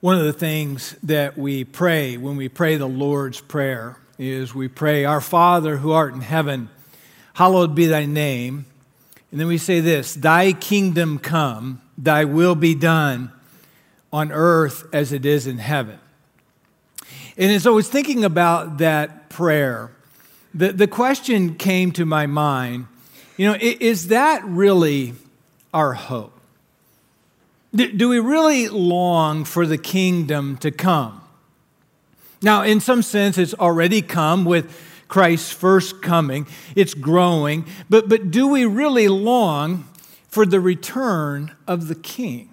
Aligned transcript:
One 0.00 0.18
of 0.18 0.24
the 0.24 0.32
things 0.32 0.96
that 1.02 1.36
we 1.36 1.64
pray 1.64 2.16
when 2.16 2.36
we 2.36 2.48
pray 2.48 2.76
the 2.76 2.86
Lord's 2.86 3.40
Prayer 3.40 3.98
is 4.18 4.54
we 4.54 4.66
pray, 4.66 5.04
Our 5.04 5.20
Father 5.20 5.76
who 5.76 5.92
art 5.92 6.14
in 6.14 6.22
heaven, 6.22 6.70
hallowed 7.34 7.74
be 7.74 7.84
thy 7.84 8.06
name. 8.06 8.64
And 9.30 9.38
then 9.38 9.46
we 9.46 9.58
say 9.58 9.80
this 9.80 10.14
Thy 10.14 10.54
kingdom 10.54 11.18
come, 11.18 11.82
thy 11.98 12.24
will 12.24 12.54
be 12.54 12.74
done 12.74 13.30
on 14.10 14.32
earth 14.32 14.86
as 14.92 15.12
it 15.12 15.26
is 15.26 15.46
in 15.46 15.58
heaven. 15.58 15.98
And 17.36 17.52
as 17.52 17.66
I 17.66 17.70
was 17.70 17.86
thinking 17.86 18.24
about 18.24 18.78
that 18.78 19.28
prayer, 19.28 19.90
the, 20.54 20.72
the 20.72 20.88
question 20.88 21.56
came 21.56 21.92
to 21.92 22.06
my 22.06 22.26
mind 22.26 22.86
you 23.36 23.46
know, 23.46 23.56
is 23.58 24.08
that 24.08 24.44
really 24.44 25.14
our 25.72 25.94
hope? 25.94 26.39
Do 27.74 28.08
we 28.08 28.18
really 28.18 28.68
long 28.68 29.44
for 29.44 29.64
the 29.64 29.78
kingdom 29.78 30.56
to 30.58 30.72
come? 30.72 31.20
Now, 32.42 32.62
in 32.62 32.80
some 32.80 33.02
sense, 33.02 33.38
it's 33.38 33.54
already 33.54 34.02
come 34.02 34.44
with 34.44 34.76
Christ's 35.06 35.52
first 35.52 36.02
coming, 36.02 36.46
it's 36.74 36.94
growing, 36.94 37.66
but, 37.88 38.08
but 38.08 38.30
do 38.30 38.46
we 38.46 38.64
really 38.64 39.08
long 39.08 39.88
for 40.28 40.46
the 40.46 40.60
return 40.60 41.54
of 41.66 41.88
the 41.88 41.96
king? 41.96 42.48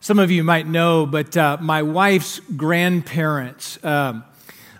Some 0.00 0.18
of 0.18 0.30
you 0.30 0.42
might 0.42 0.66
know, 0.66 1.04
but 1.04 1.36
uh, 1.36 1.58
my 1.60 1.82
wife's 1.82 2.40
grandparents 2.56 3.82
um, 3.84 4.24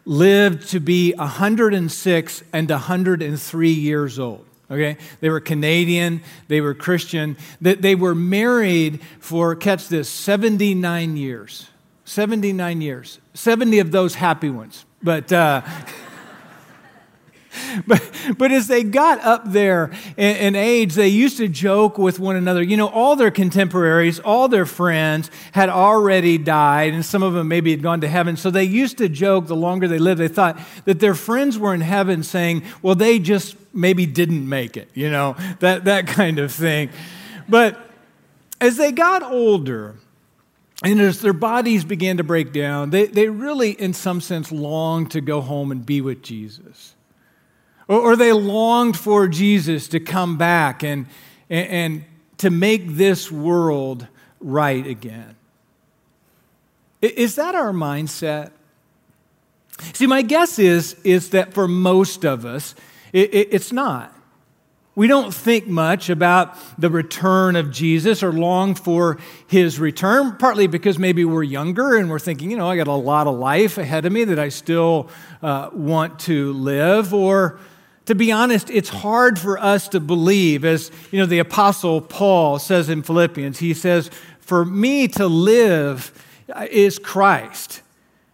lived 0.04 0.68
to 0.70 0.80
be 0.80 1.12
106 1.14 2.44
and 2.52 2.70
103 2.70 3.70
years 3.70 4.18
old 4.18 4.46
okay? 4.72 4.96
They 5.20 5.28
were 5.28 5.40
Canadian, 5.40 6.22
they 6.48 6.60
were 6.60 6.74
Christian, 6.74 7.36
that 7.60 7.82
they 7.82 7.94
were 7.94 8.14
married 8.14 9.00
for, 9.20 9.54
catch 9.54 9.88
this, 9.88 10.08
79 10.08 11.16
years. 11.16 11.68
79 12.04 12.80
years. 12.80 13.20
70 13.34 13.78
of 13.78 13.92
those 13.92 14.14
happy 14.14 14.50
ones. 14.50 14.84
But, 15.02 15.32
uh, 15.32 15.62
but, 17.86 18.02
but 18.38 18.52
as 18.52 18.66
they 18.66 18.82
got 18.82 19.20
up 19.20 19.42
there 19.46 19.92
in, 20.16 20.36
in, 20.36 20.56
age, 20.56 20.94
they 20.94 21.08
used 21.08 21.36
to 21.36 21.48
joke 21.48 21.98
with 21.98 22.18
one 22.18 22.36
another. 22.36 22.62
You 22.62 22.76
know, 22.76 22.88
all 22.88 23.16
their 23.16 23.30
contemporaries, 23.30 24.20
all 24.20 24.48
their 24.48 24.66
friends 24.66 25.30
had 25.52 25.68
already 25.68 26.38
died, 26.38 26.94
and 26.94 27.04
some 27.04 27.22
of 27.22 27.34
them 27.34 27.48
maybe 27.48 27.70
had 27.70 27.82
gone 27.82 28.00
to 28.00 28.08
heaven. 28.08 28.36
So 28.36 28.50
they 28.50 28.64
used 28.64 28.98
to 28.98 29.08
joke 29.08 29.46
the 29.46 29.56
longer 29.56 29.86
they 29.86 29.98
lived, 29.98 30.20
they 30.20 30.28
thought 30.28 30.58
that 30.84 31.00
their 31.00 31.14
friends 31.14 31.58
were 31.58 31.74
in 31.74 31.82
heaven 31.82 32.22
saying, 32.22 32.62
well, 32.82 32.94
they 32.94 33.18
just 33.18 33.56
maybe 33.72 34.06
didn't 34.06 34.48
make 34.48 34.76
it, 34.76 34.88
you 34.94 35.10
know, 35.10 35.36
that, 35.60 35.84
that 35.84 36.06
kind 36.06 36.38
of 36.38 36.52
thing. 36.52 36.90
But 37.48 37.78
as 38.60 38.76
they 38.76 38.92
got 38.92 39.22
older, 39.22 39.96
and 40.84 41.00
as 41.00 41.20
their 41.20 41.32
bodies 41.32 41.84
began 41.84 42.16
to 42.16 42.24
break 42.24 42.52
down, 42.52 42.90
they, 42.90 43.06
they 43.06 43.28
really, 43.28 43.70
in 43.70 43.94
some 43.94 44.20
sense, 44.20 44.50
longed 44.50 45.12
to 45.12 45.20
go 45.20 45.40
home 45.40 45.70
and 45.70 45.86
be 45.86 46.00
with 46.00 46.22
Jesus. 46.22 46.94
Or, 47.86 48.00
or 48.00 48.16
they 48.16 48.32
longed 48.32 48.96
for 48.96 49.28
Jesus 49.28 49.88
to 49.88 50.00
come 50.00 50.36
back 50.38 50.82
and, 50.82 51.06
and, 51.48 51.68
and 51.68 52.04
to 52.38 52.50
make 52.50 52.96
this 52.96 53.30
world 53.30 54.08
right 54.40 54.84
again. 54.84 55.36
Is 57.00 57.36
that 57.36 57.54
our 57.54 57.72
mindset? 57.72 58.50
See, 59.92 60.06
my 60.06 60.22
guess 60.22 60.58
is, 60.58 60.94
is 61.04 61.30
that 61.30 61.54
for 61.54 61.66
most 61.68 62.24
of 62.24 62.44
us, 62.44 62.74
it, 63.12 63.34
it, 63.34 63.48
it's 63.52 63.72
not. 63.72 64.14
We 64.94 65.06
don't 65.06 65.32
think 65.32 65.66
much 65.66 66.10
about 66.10 66.54
the 66.78 66.90
return 66.90 67.56
of 67.56 67.70
Jesus 67.70 68.22
or 68.22 68.30
long 68.30 68.74
for 68.74 69.18
his 69.46 69.78
return, 69.78 70.36
partly 70.36 70.66
because 70.66 70.98
maybe 70.98 71.24
we're 71.24 71.44
younger 71.44 71.96
and 71.96 72.10
we're 72.10 72.18
thinking, 72.18 72.50
you 72.50 72.58
know, 72.58 72.68
I 72.68 72.76
got 72.76 72.88
a 72.88 72.92
lot 72.92 73.26
of 73.26 73.38
life 73.38 73.78
ahead 73.78 74.04
of 74.04 74.12
me 74.12 74.24
that 74.24 74.38
I 74.38 74.50
still 74.50 75.08
uh, 75.42 75.70
want 75.72 76.18
to 76.20 76.52
live. 76.52 77.14
Or 77.14 77.58
to 78.04 78.14
be 78.14 78.32
honest, 78.32 78.68
it's 78.68 78.90
hard 78.90 79.38
for 79.38 79.58
us 79.58 79.88
to 79.88 80.00
believe, 80.00 80.62
as 80.62 80.90
you 81.10 81.18
know, 81.18 81.26
the 81.26 81.38
Apostle 81.38 82.02
Paul 82.02 82.58
says 82.58 82.90
in 82.90 83.02
Philippians, 83.02 83.60
he 83.60 83.72
says, 83.72 84.10
For 84.40 84.62
me 84.62 85.08
to 85.08 85.26
live 85.26 86.12
is 86.70 86.98
Christ 86.98 87.80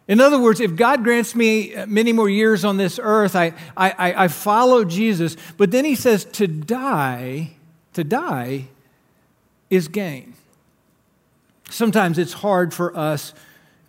in 0.08 0.20
other 0.20 0.38
words, 0.38 0.58
if 0.60 0.74
God 0.74 1.04
grants 1.04 1.34
me 1.34 1.74
uh, 1.74 1.86
many 1.86 2.14
more 2.14 2.30
years 2.30 2.64
on 2.64 2.78
this 2.78 2.98
earth, 3.00 3.36
I, 3.36 3.52
I, 3.76 4.24
I 4.24 4.28
follow 4.28 4.84
Jesus. 4.84 5.36
But 5.58 5.70
then 5.70 5.84
he 5.84 5.94
says 5.94 6.24
to 6.24 6.46
die, 6.46 7.50
to 7.92 8.02
die 8.04 8.69
is 9.69 9.88
gain. 9.88 10.32
Sometimes 11.69 12.19
it's 12.19 12.32
hard 12.32 12.72
for 12.72 12.96
us 12.96 13.34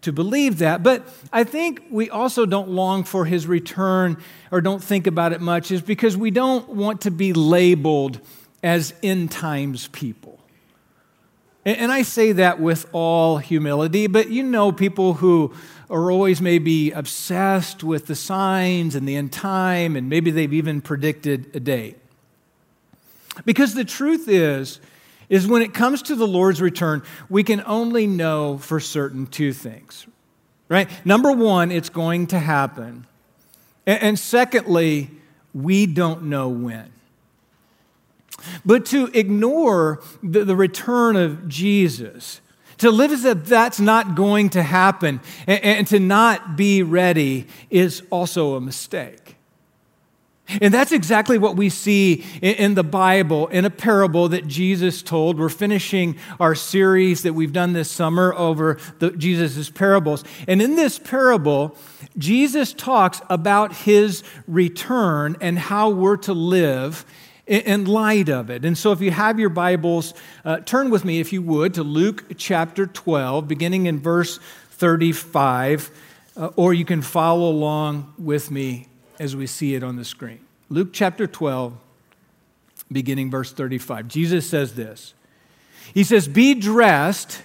to 0.01 0.11
believe 0.11 0.59
that, 0.59 0.81
but 0.83 1.07
I 1.31 1.43
think 1.43 1.83
we 1.89 2.09
also 2.09 2.45
don't 2.45 2.69
long 2.69 3.03
for 3.03 3.25
his 3.25 3.47
return 3.47 4.17
or 4.49 4.61
don't 4.61 4.83
think 4.83 5.07
about 5.07 5.33
it 5.33 5.41
much, 5.41 5.71
is 5.71 5.81
because 5.81 6.15
we 6.15 6.31
don't 6.31 6.69
want 6.69 7.01
to 7.01 7.11
be 7.11 7.33
labeled 7.33 8.19
as 8.63 8.93
end 9.03 9.31
times 9.31 9.87
people. 9.89 10.39
And 11.65 11.91
I 11.91 12.03
say 12.03 12.31
that 12.33 12.59
with 12.59 12.87
all 12.93 13.37
humility, 13.37 14.07
but 14.07 14.29
you 14.29 14.43
know 14.43 14.71
people 14.71 15.15
who 15.15 15.53
are 15.89 16.11
always 16.11 16.39
maybe 16.41 16.91
obsessed 16.91 17.83
with 17.83 18.05
the 18.05 18.15
signs 18.15 18.95
and 18.95 19.07
the 19.07 19.15
end 19.15 19.31
time, 19.31 19.95
and 19.95 20.09
maybe 20.09 20.31
they've 20.31 20.53
even 20.53 20.81
predicted 20.81 21.55
a 21.55 21.59
date. 21.59 21.97
Because 23.45 23.73
the 23.73 23.85
truth 23.85 24.27
is, 24.27 24.79
is 25.29 25.47
when 25.47 25.61
it 25.61 25.73
comes 25.73 26.01
to 26.03 26.15
the 26.15 26.27
Lord's 26.27 26.61
return, 26.61 27.03
we 27.29 27.43
can 27.43 27.63
only 27.65 28.07
know 28.07 28.57
for 28.57 28.79
certain 28.79 29.27
two 29.27 29.53
things. 29.53 30.05
Right? 30.67 30.89
Number 31.05 31.31
one, 31.31 31.71
it's 31.71 31.89
going 31.89 32.27
to 32.27 32.39
happen. 32.39 33.07
And 33.87 34.19
secondly, 34.19 35.09
we 35.53 35.87
don't 35.87 36.23
know 36.23 36.49
when. 36.49 36.91
But 38.63 38.85
to 38.87 39.07
ignore 39.07 40.01
the, 40.21 40.45
the 40.45 40.55
return 40.55 41.15
of 41.15 41.47
Jesus, 41.47 42.41
to 42.79 42.91
live 42.91 43.11
as 43.11 43.25
if 43.25 43.45
that's 43.45 43.79
not 43.79 44.15
going 44.15 44.49
to 44.51 44.63
happen, 44.63 45.21
and, 45.47 45.63
and 45.63 45.87
to 45.87 45.99
not 45.99 46.57
be 46.57 46.83
ready 46.83 47.47
is 47.69 48.03
also 48.09 48.55
a 48.55 48.61
mistake. 48.61 49.35
And 50.61 50.73
that's 50.73 50.91
exactly 50.91 51.37
what 51.37 51.55
we 51.55 51.69
see 51.69 52.25
in 52.41 52.73
the 52.73 52.83
Bible 52.83 53.47
in 53.49 53.65
a 53.65 53.69
parable 53.69 54.29
that 54.29 54.47
Jesus 54.47 55.03
told. 55.03 55.37
We're 55.37 55.47
finishing 55.47 56.17
our 56.39 56.55
series 56.55 57.21
that 57.21 57.33
we've 57.33 57.53
done 57.53 57.73
this 57.73 57.91
summer 57.91 58.33
over 58.33 58.79
Jesus' 59.17 59.69
parables. 59.69 60.23
And 60.47 60.59
in 60.59 60.75
this 60.75 60.97
parable, 60.97 61.77
Jesus 62.17 62.73
talks 62.73 63.21
about 63.29 63.75
his 63.75 64.23
return 64.47 65.37
and 65.39 65.59
how 65.59 65.91
we're 65.91 66.17
to 66.17 66.33
live 66.33 67.05
in 67.49 67.85
light 67.85 68.29
of 68.29 68.49
it. 68.49 68.63
And 68.63 68.77
so, 68.77 68.91
if 68.91 69.01
you 69.01 69.11
have 69.11 69.39
your 69.39 69.49
Bibles, 69.49 70.13
uh, 70.45 70.59
turn 70.59 70.89
with 70.89 71.03
me, 71.03 71.19
if 71.19 71.33
you 71.33 71.41
would, 71.41 71.73
to 71.73 71.83
Luke 71.83 72.25
chapter 72.37 72.85
12, 72.85 73.47
beginning 73.47 73.87
in 73.87 73.99
verse 73.99 74.37
35, 74.71 75.89
uh, 76.37 76.51
or 76.55 76.73
you 76.73 76.85
can 76.85 77.01
follow 77.01 77.49
along 77.49 78.13
with 78.17 78.51
me 78.51 78.87
as 79.19 79.35
we 79.35 79.47
see 79.47 79.73
it 79.73 79.83
on 79.83 79.95
the 79.95 80.05
screen. 80.05 80.39
Luke 80.69 80.89
chapter 80.93 81.25
12, 81.25 81.75
beginning 82.91 83.31
verse 83.31 83.51
35. 83.51 84.07
Jesus 84.07 84.47
says 84.47 84.75
this 84.75 85.15
He 85.93 86.03
says, 86.03 86.27
Be 86.27 86.53
dressed 86.53 87.41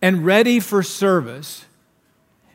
and 0.00 0.24
ready 0.24 0.60
for 0.60 0.84
service 0.84 1.64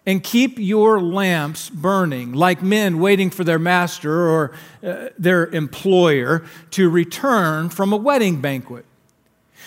and 0.06 0.24
keep 0.24 0.58
your 0.58 1.00
lamps 1.00 1.70
burning 1.70 2.34
like 2.34 2.64
men 2.64 3.00
waiting 3.00 3.30
for 3.30 3.44
their 3.44 3.60
master 3.60 4.30
or 4.30 4.52
uh, 4.84 5.10
their 5.18 5.48
employer 5.48 6.44
to 6.72 6.90
return 6.90 7.70
from 7.70 7.94
a 7.94 7.98
wedding 7.98 8.42
banquet, 8.42 8.86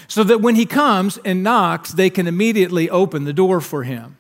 so 0.09 0.25
that 0.25 0.41
when 0.41 0.55
he 0.55 0.67
comes 0.67 1.19
and 1.25 1.43
knocks, 1.43 1.93
they 1.93 2.11
can 2.11 2.27
immediately 2.27 2.91
open 2.91 3.25
the 3.25 3.33
door 3.33 3.61
for 3.61 3.85
him. 3.85 4.17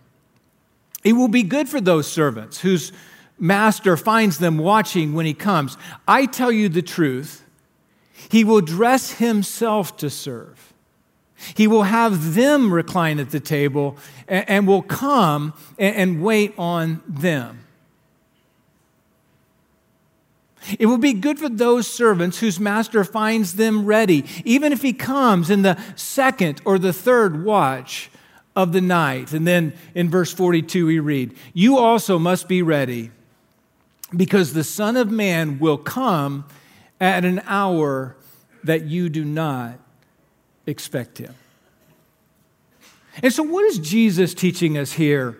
It 1.03 1.15
will 1.15 1.29
be 1.29 1.43
good 1.43 1.69
for 1.69 1.81
those 1.81 2.11
servants 2.11 2.61
whose 2.61 2.93
master 3.39 3.97
finds 3.97 4.39
them 4.39 4.59
watching 4.59 5.15
when 5.15 5.27
he 5.27 5.35
comes. 5.35 5.77
I 6.07 6.27
tell 6.27 6.53
you 6.53 6.69
the 6.69 6.83
truth, 6.83 7.45
he 8.31 8.45
will 8.45 8.61
dress 8.61 9.13
himself 9.13 9.97
to 9.99 10.09
serve 10.09 10.74
he 11.55 11.67
will 11.67 11.83
have 11.83 12.35
them 12.35 12.73
recline 12.73 13.19
at 13.19 13.31
the 13.31 13.41
table 13.41 13.97
and, 14.29 14.49
and 14.49 14.69
will 14.69 14.83
come 14.83 15.53
and, 15.79 15.97
and 15.97 16.23
wait 16.23 16.55
on 16.59 17.03
them. 17.07 17.61
It 20.79 20.87
will 20.87 20.99
be 20.99 21.13
good 21.13 21.39
for 21.39 21.49
those 21.49 21.87
servants 21.87 22.39
whose 22.39 22.59
master 22.59 23.05
finds 23.05 23.57
them 23.57 23.85
ready, 23.85 24.25
even 24.45 24.73
if 24.73 24.81
he 24.81 24.95
comes 24.95 25.51
in 25.51 25.63
the 25.63 25.79
second 25.95 26.63
or 26.65 26.79
the 26.79 26.93
third 26.93 27.45
watch 27.45 28.11
of 28.57 28.73
the 28.73 28.81
night. 28.81 29.33
And 29.33 29.47
then 29.47 29.75
in 29.95 30.09
verse 30.09 30.33
42, 30.33 30.87
we 30.87 31.01
read, 31.01 31.35
You 31.53 31.77
also 31.77 32.19
must 32.19 32.49
be 32.49 32.63
ready, 32.63 33.11
because 34.17 34.55
the 34.55 34.65
Son 34.65 34.97
of 34.97 35.11
Man 35.11 35.59
will 35.59 35.77
come 35.77 36.47
at 36.99 37.27
an 37.27 37.43
hour 37.45 38.17
that 38.63 38.85
you 38.85 39.11
do 39.11 39.25
not 39.25 39.79
expect 40.67 41.19
him. 41.19 41.35
And 43.23 43.33
so, 43.33 43.43
what 43.43 43.65
is 43.65 43.79
Jesus 43.79 44.35
teaching 44.35 44.77
us 44.77 44.93
here 44.93 45.37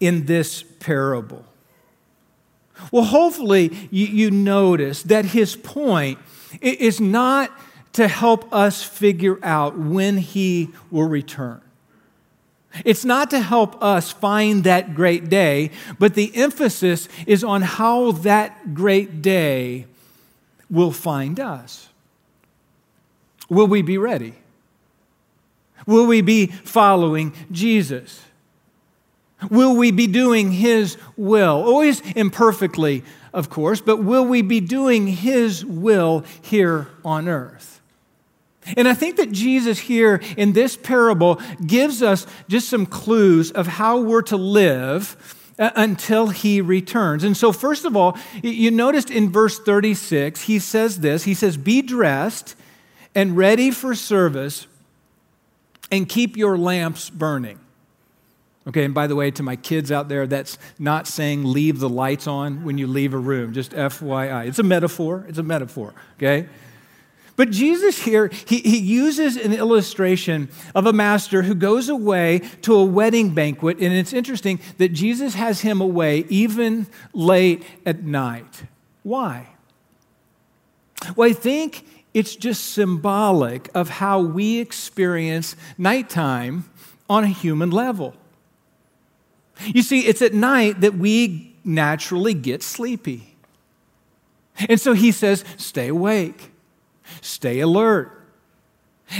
in 0.00 0.26
this 0.26 0.62
parable? 0.62 1.44
Well, 2.92 3.04
hopefully, 3.04 3.88
you, 3.90 4.06
you 4.06 4.30
notice 4.30 5.02
that 5.04 5.24
his 5.24 5.56
point 5.56 6.18
is 6.60 7.00
not 7.00 7.50
to 7.94 8.08
help 8.08 8.52
us 8.52 8.82
figure 8.82 9.38
out 9.42 9.78
when 9.78 10.18
he 10.18 10.68
will 10.90 11.08
return. 11.08 11.62
It's 12.84 13.06
not 13.06 13.30
to 13.30 13.40
help 13.40 13.82
us 13.82 14.12
find 14.12 14.64
that 14.64 14.94
great 14.94 15.30
day, 15.30 15.70
but 15.98 16.14
the 16.14 16.34
emphasis 16.36 17.08
is 17.26 17.42
on 17.42 17.62
how 17.62 18.12
that 18.12 18.74
great 18.74 19.22
day 19.22 19.86
will 20.68 20.92
find 20.92 21.40
us. 21.40 21.88
Will 23.48 23.66
we 23.66 23.80
be 23.80 23.96
ready? 23.96 24.34
Will 25.86 26.06
we 26.06 26.20
be 26.20 26.46
following 26.46 27.32
Jesus? 27.50 28.22
Will 29.50 29.76
we 29.76 29.90
be 29.90 30.06
doing 30.06 30.52
His 30.52 30.96
will? 31.16 31.62
Always 31.62 32.00
imperfectly, 32.12 33.04
of 33.32 33.50
course, 33.50 33.80
but 33.80 33.98
will 33.98 34.24
we 34.24 34.42
be 34.42 34.60
doing 34.60 35.06
His 35.06 35.64
will 35.64 36.24
here 36.42 36.88
on 37.04 37.28
earth? 37.28 37.80
And 38.76 38.88
I 38.88 38.94
think 38.94 39.16
that 39.16 39.30
Jesus 39.30 39.78
here 39.78 40.20
in 40.36 40.52
this 40.52 40.76
parable 40.76 41.40
gives 41.64 42.02
us 42.02 42.26
just 42.48 42.68
some 42.68 42.86
clues 42.86 43.52
of 43.52 43.66
how 43.66 44.00
we're 44.00 44.22
to 44.22 44.36
live 44.36 45.16
uh, 45.58 45.70
until 45.76 46.28
he 46.28 46.60
returns. 46.60 47.22
And 47.22 47.36
so, 47.36 47.52
first 47.52 47.84
of 47.84 47.96
all, 47.96 48.18
you 48.42 48.70
noticed 48.70 49.10
in 49.10 49.30
verse 49.30 49.58
36, 49.60 50.42
he 50.42 50.58
says 50.58 51.00
this 51.00 51.24
He 51.24 51.34
says, 51.34 51.56
Be 51.56 51.80
dressed 51.80 52.56
and 53.14 53.36
ready 53.36 53.70
for 53.70 53.94
service, 53.94 54.66
and 55.90 56.08
keep 56.08 56.36
your 56.36 56.58
lamps 56.58 57.10
burning. 57.10 57.60
Okay, 58.68 58.84
and 58.84 58.92
by 58.92 59.06
the 59.06 59.14
way, 59.14 59.30
to 59.30 59.42
my 59.44 59.54
kids 59.54 59.92
out 59.92 60.08
there, 60.08 60.26
that's 60.26 60.58
not 60.78 61.06
saying 61.06 61.44
leave 61.44 61.78
the 61.78 61.88
lights 61.88 62.26
on 62.26 62.64
when 62.64 62.78
you 62.78 62.88
leave 62.88 63.14
a 63.14 63.18
room, 63.18 63.52
just 63.52 63.70
FYI. 63.70 64.48
It's 64.48 64.58
a 64.58 64.64
metaphor, 64.64 65.24
it's 65.28 65.38
a 65.38 65.44
metaphor, 65.44 65.94
okay? 66.16 66.48
But 67.36 67.50
Jesus 67.50 68.02
here, 68.02 68.30
he, 68.46 68.58
he 68.58 68.78
uses 68.78 69.36
an 69.36 69.52
illustration 69.52 70.48
of 70.74 70.86
a 70.86 70.92
master 70.92 71.42
who 71.42 71.54
goes 71.54 71.88
away 71.88 72.40
to 72.62 72.74
a 72.74 72.84
wedding 72.84 73.34
banquet. 73.34 73.78
And 73.78 73.92
it's 73.92 74.14
interesting 74.14 74.58
that 74.78 74.94
Jesus 74.94 75.34
has 75.34 75.60
him 75.60 75.82
away 75.82 76.24
even 76.30 76.86
late 77.12 77.62
at 77.84 78.02
night. 78.02 78.64
Why? 79.02 79.48
Well, 81.14 81.28
I 81.28 81.34
think 81.34 81.84
it's 82.16 82.34
just 82.34 82.72
symbolic 82.72 83.68
of 83.74 83.90
how 83.90 84.20
we 84.20 84.58
experience 84.58 85.54
nighttime 85.76 86.64
on 87.10 87.24
a 87.24 87.28
human 87.28 87.70
level. 87.70 88.14
You 89.66 89.82
see, 89.82 90.06
it's 90.06 90.22
at 90.22 90.32
night 90.32 90.80
that 90.80 90.94
we 90.94 91.54
naturally 91.62 92.32
get 92.32 92.62
sleepy. 92.62 93.36
And 94.66 94.80
so 94.80 94.94
he 94.94 95.12
says, 95.12 95.44
stay 95.58 95.88
awake. 95.88 96.52
Stay 97.20 97.60
alert. 97.60 98.18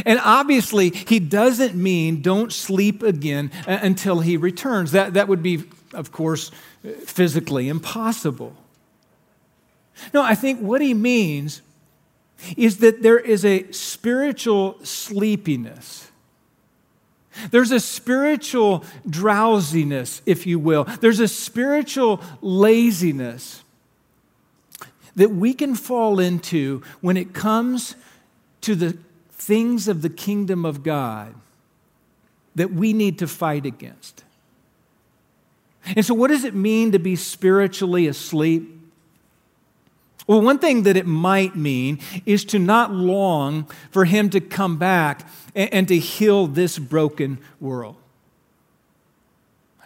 And 0.06 0.18
obviously, 0.24 0.88
he 0.88 1.20
doesn't 1.20 1.74
mean 1.74 2.22
don't 2.22 2.50
sleep 2.50 3.02
again 3.02 3.50
uh, 3.68 3.78
until 3.82 4.20
he 4.20 4.38
returns. 4.38 4.92
That, 4.92 5.12
that 5.12 5.28
would 5.28 5.42
be, 5.42 5.64
of 5.92 6.12
course, 6.12 6.50
physically 7.04 7.68
impossible. 7.68 8.56
No, 10.14 10.22
I 10.22 10.34
think 10.34 10.60
what 10.60 10.80
he 10.80 10.94
means 10.94 11.60
is 12.56 12.78
that 12.78 13.02
there 13.02 13.18
is 13.18 13.44
a 13.44 13.70
spiritual 13.72 14.78
sleepiness. 14.84 16.10
There's 17.50 17.70
a 17.70 17.80
spiritual 17.80 18.84
drowsiness, 19.08 20.22
if 20.26 20.46
you 20.46 20.58
will. 20.58 20.84
There's 20.84 21.20
a 21.20 21.28
spiritual 21.28 22.22
laziness 22.40 23.62
that 25.16 25.30
we 25.30 25.54
can 25.54 25.74
fall 25.74 26.18
into 26.18 26.82
when 27.00 27.16
it 27.16 27.32
comes 27.32 27.96
to 28.62 28.74
the 28.74 28.96
things 29.30 29.88
of 29.88 30.02
the 30.02 30.10
kingdom 30.10 30.64
of 30.64 30.82
God 30.82 31.34
that 32.54 32.72
we 32.72 32.92
need 32.92 33.18
to 33.18 33.26
fight 33.26 33.66
against. 33.66 34.24
And 35.84 36.04
so, 36.04 36.14
what 36.14 36.28
does 36.28 36.44
it 36.44 36.54
mean 36.54 36.92
to 36.92 36.98
be 36.98 37.16
spiritually 37.16 38.08
asleep? 38.08 38.75
Well, 40.26 40.40
one 40.40 40.58
thing 40.58 40.82
that 40.82 40.96
it 40.96 41.06
might 41.06 41.54
mean 41.54 42.00
is 42.24 42.44
to 42.46 42.58
not 42.58 42.92
long 42.92 43.70
for 43.90 44.04
Him 44.04 44.28
to 44.30 44.40
come 44.40 44.76
back 44.76 45.28
and, 45.54 45.86
to 45.88 45.98
heal 45.98 46.46
this 46.46 46.78
broken 46.78 47.38
world. 47.60 47.96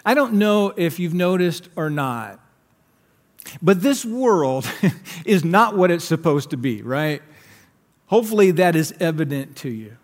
I 0.05 0.15
don't 0.15 0.35
know 0.35 0.73
if 0.77 0.99
you've 0.99 1.15
noticed 1.15 1.69
or 1.77 1.91
not, 1.91 2.41
but 3.61 3.83
this 3.83 4.05
world 4.05 4.71
is 5.27 5.45
not 5.45 5.77
what 5.77 5.91
it's 5.91 6.05
supposed 6.05 6.51
to 6.51 6.57
be, 6.57 6.81
right? 6.83 7.23
Hopefully 8.07 8.51
that 8.53 8.75
is 8.75 8.95
evident 8.99 9.57
to 9.57 9.69
you. 9.69 9.97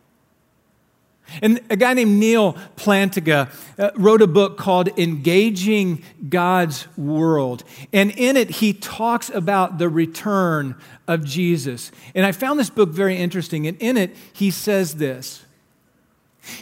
And 1.43 1.61
a 1.71 1.77
guy 1.77 1.95
named 1.95 2.19
Neal 2.19 2.55
Plantinga 2.77 3.51
uh, 3.79 3.91
wrote 3.97 4.23
a 4.23 4.27
book 4.27 4.57
called 4.57 4.89
Engaging 4.99 6.03
God's 6.29 6.87
World. 6.97 7.65
And 7.93 8.11
in 8.13 8.37
it, 8.37 8.51
he 8.51 8.73
talks 8.73 9.29
about 9.31 9.79
the 9.79 9.89
return 9.89 10.77
of 11.09 11.25
Jesus. 11.25 11.91
And 12.15 12.25
I 12.25 12.33
found 12.33 12.59
this 12.59 12.71
book 12.71 12.91
very 12.91 13.17
interesting. 13.17 13.67
And 13.67 13.77
in 13.79 13.97
it, 13.97 14.17
he 14.33 14.51
says 14.51 14.97
this 14.97 15.45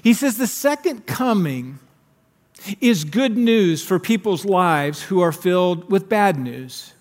He 0.03 0.15
says, 0.15 0.39
The 0.39 0.47
second 0.47 1.07
coming 1.07 1.79
is 2.81 3.05
good 3.05 3.37
news 3.37 3.85
for 3.85 3.99
people's 3.99 4.45
lives 4.45 5.03
who 5.03 5.21
are 5.21 5.33
filled 5.33 5.91
with 5.91 6.09
bad 6.09 6.39
news. 6.39 6.95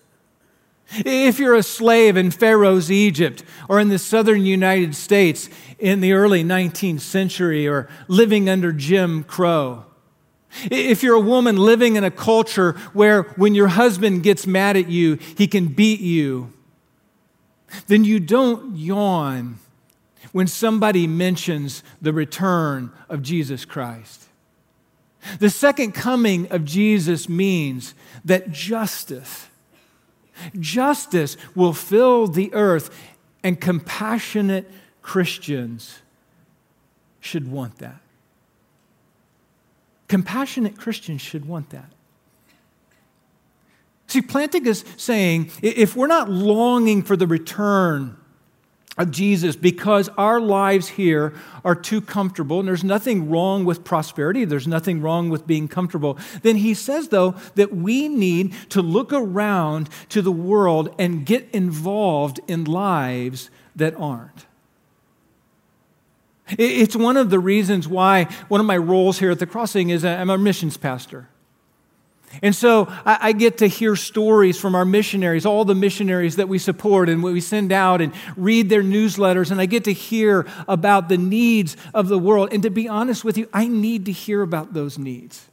If 0.90 1.38
you're 1.38 1.54
a 1.54 1.62
slave 1.62 2.16
in 2.16 2.30
Pharaoh's 2.30 2.90
Egypt 2.90 3.42
or 3.68 3.80
in 3.80 3.88
the 3.88 3.98
southern 3.98 4.44
United 4.44 4.94
States 4.94 5.48
in 5.78 6.00
the 6.00 6.12
early 6.12 6.44
19th 6.44 7.00
century 7.00 7.66
or 7.66 7.88
living 8.08 8.48
under 8.48 8.72
Jim 8.72 9.24
Crow, 9.24 9.84
if 10.70 11.02
you're 11.02 11.16
a 11.16 11.20
woman 11.20 11.56
living 11.56 11.96
in 11.96 12.04
a 12.04 12.10
culture 12.10 12.72
where 12.92 13.22
when 13.36 13.54
your 13.54 13.68
husband 13.68 14.22
gets 14.22 14.46
mad 14.46 14.76
at 14.76 14.88
you, 14.88 15.18
he 15.36 15.46
can 15.46 15.68
beat 15.68 16.00
you, 16.00 16.52
then 17.88 18.04
you 18.04 18.20
don't 18.20 18.76
yawn 18.76 19.58
when 20.32 20.46
somebody 20.46 21.06
mentions 21.06 21.82
the 22.00 22.12
return 22.12 22.92
of 23.08 23.22
Jesus 23.22 23.64
Christ. 23.64 24.24
The 25.38 25.50
second 25.50 25.92
coming 25.92 26.50
of 26.52 26.64
Jesus 26.64 27.28
means 27.28 27.94
that 28.24 28.52
justice, 28.52 29.48
justice 30.58 31.36
will 31.54 31.72
fill 31.72 32.26
the 32.26 32.52
earth, 32.52 32.94
and 33.42 33.60
compassionate 33.60 34.70
Christians 35.04 36.00
should 37.20 37.52
want 37.52 37.78
that. 37.78 38.00
Compassionate 40.08 40.78
Christians 40.78 41.20
should 41.20 41.44
want 41.46 41.70
that. 41.70 41.90
See, 44.06 44.22
Plantinga 44.22 44.68
is 44.68 44.84
saying 44.96 45.50
if 45.62 45.94
we're 45.94 46.06
not 46.06 46.30
longing 46.30 47.02
for 47.02 47.16
the 47.16 47.26
return 47.26 48.16
of 48.96 49.10
Jesus 49.10 49.56
because 49.56 50.08
our 50.16 50.40
lives 50.40 50.88
here 50.88 51.34
are 51.64 51.74
too 51.74 52.00
comfortable, 52.00 52.60
and 52.60 52.66
there's 52.68 52.84
nothing 52.84 53.28
wrong 53.28 53.66
with 53.66 53.84
prosperity, 53.84 54.46
there's 54.46 54.68
nothing 54.68 55.02
wrong 55.02 55.28
with 55.28 55.46
being 55.46 55.68
comfortable. 55.68 56.16
Then 56.42 56.56
he 56.56 56.72
says, 56.72 57.08
though, 57.08 57.34
that 57.56 57.74
we 57.76 58.08
need 58.08 58.54
to 58.70 58.80
look 58.80 59.12
around 59.12 59.90
to 60.08 60.22
the 60.22 60.32
world 60.32 60.94
and 60.98 61.26
get 61.26 61.50
involved 61.50 62.40
in 62.48 62.64
lives 62.64 63.50
that 63.76 63.94
aren't. 63.96 64.46
It's 66.50 66.94
one 66.94 67.16
of 67.16 67.30
the 67.30 67.38
reasons 67.38 67.88
why 67.88 68.24
one 68.48 68.60
of 68.60 68.66
my 68.66 68.76
roles 68.76 69.18
here 69.18 69.30
at 69.30 69.38
the 69.38 69.46
crossing 69.46 69.90
is 69.90 70.04
I'm 70.04 70.30
a 70.30 70.36
missions 70.36 70.76
pastor. 70.76 71.28
And 72.42 72.54
so 72.54 72.92
I, 73.04 73.32
get 73.32 73.58
to 73.58 73.66
hear 73.66 73.96
stories 73.96 74.58
from 74.58 74.74
our 74.74 74.84
missionaries, 74.84 75.46
all 75.46 75.64
the 75.64 75.74
missionaries 75.74 76.36
that 76.36 76.48
we 76.48 76.58
support 76.58 77.08
and 77.08 77.22
we 77.22 77.40
send 77.40 77.72
out 77.72 78.00
and 78.00 78.12
read 78.36 78.68
their 78.68 78.82
newsletters. 78.82 79.50
And 79.50 79.60
I 79.60 79.66
get 79.66 79.84
to 79.84 79.92
hear 79.92 80.46
about 80.66 81.08
the 81.08 81.18
needs 81.18 81.76
of 81.92 82.08
the 82.08 82.18
world. 82.18 82.48
And 82.52 82.62
to 82.62 82.70
be 82.70 82.88
honest 82.88 83.24
with 83.24 83.38
you, 83.38 83.48
I 83.52 83.68
need 83.68 84.06
to 84.06 84.12
hear 84.12 84.42
about 84.42 84.74
those 84.74 84.98
needs. 84.98 85.46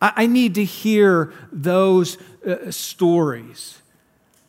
I, 0.00 0.12
I 0.16 0.26
need 0.26 0.54
to 0.56 0.64
hear 0.64 1.32
those 1.50 2.18
uh, 2.46 2.70
stories. 2.70 3.80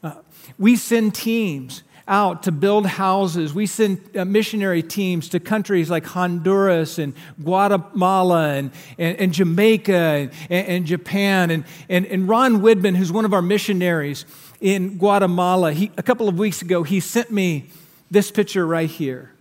Uh, 0.04 0.16
we 0.60 0.76
send 0.76 1.16
teams 1.16 1.84
out 2.08 2.44
to 2.44 2.52
build 2.52 2.86
houses. 2.86 3.54
We 3.54 3.66
send 3.66 4.18
uh, 4.18 4.26
missionary 4.26 4.84
teams 4.84 5.30
to 5.30 5.40
countries 5.40 5.90
like 5.90 6.06
Honduras 6.06 7.00
and 7.00 7.14
Guatemala 7.42 8.54
and, 8.54 8.72
and, 8.98 9.18
and 9.18 9.34
Jamaica 9.34 9.94
and, 9.94 10.32
and, 10.50 10.86
Japan. 10.86 11.50
And, 11.50 11.64
and, 11.90 12.06
and 12.06 12.28
Ron 12.28 12.62
Widman, 12.62 12.96
who's 12.96 13.12
one 13.12 13.26
of 13.26 13.34
our 13.34 13.42
missionaries 13.42 14.26
in 14.60 14.98
Guatemala, 14.98 15.74
he, 15.74 15.92
a 15.98 16.04
couple 16.04 16.28
of 16.28 16.38
weeks 16.38 16.62
ago, 16.62 16.84
he 16.84 17.00
sent 17.00 17.32
me 17.32 17.70
this 18.12 18.32
picture 18.32 18.66
right 18.68 18.90
here. 18.90 19.32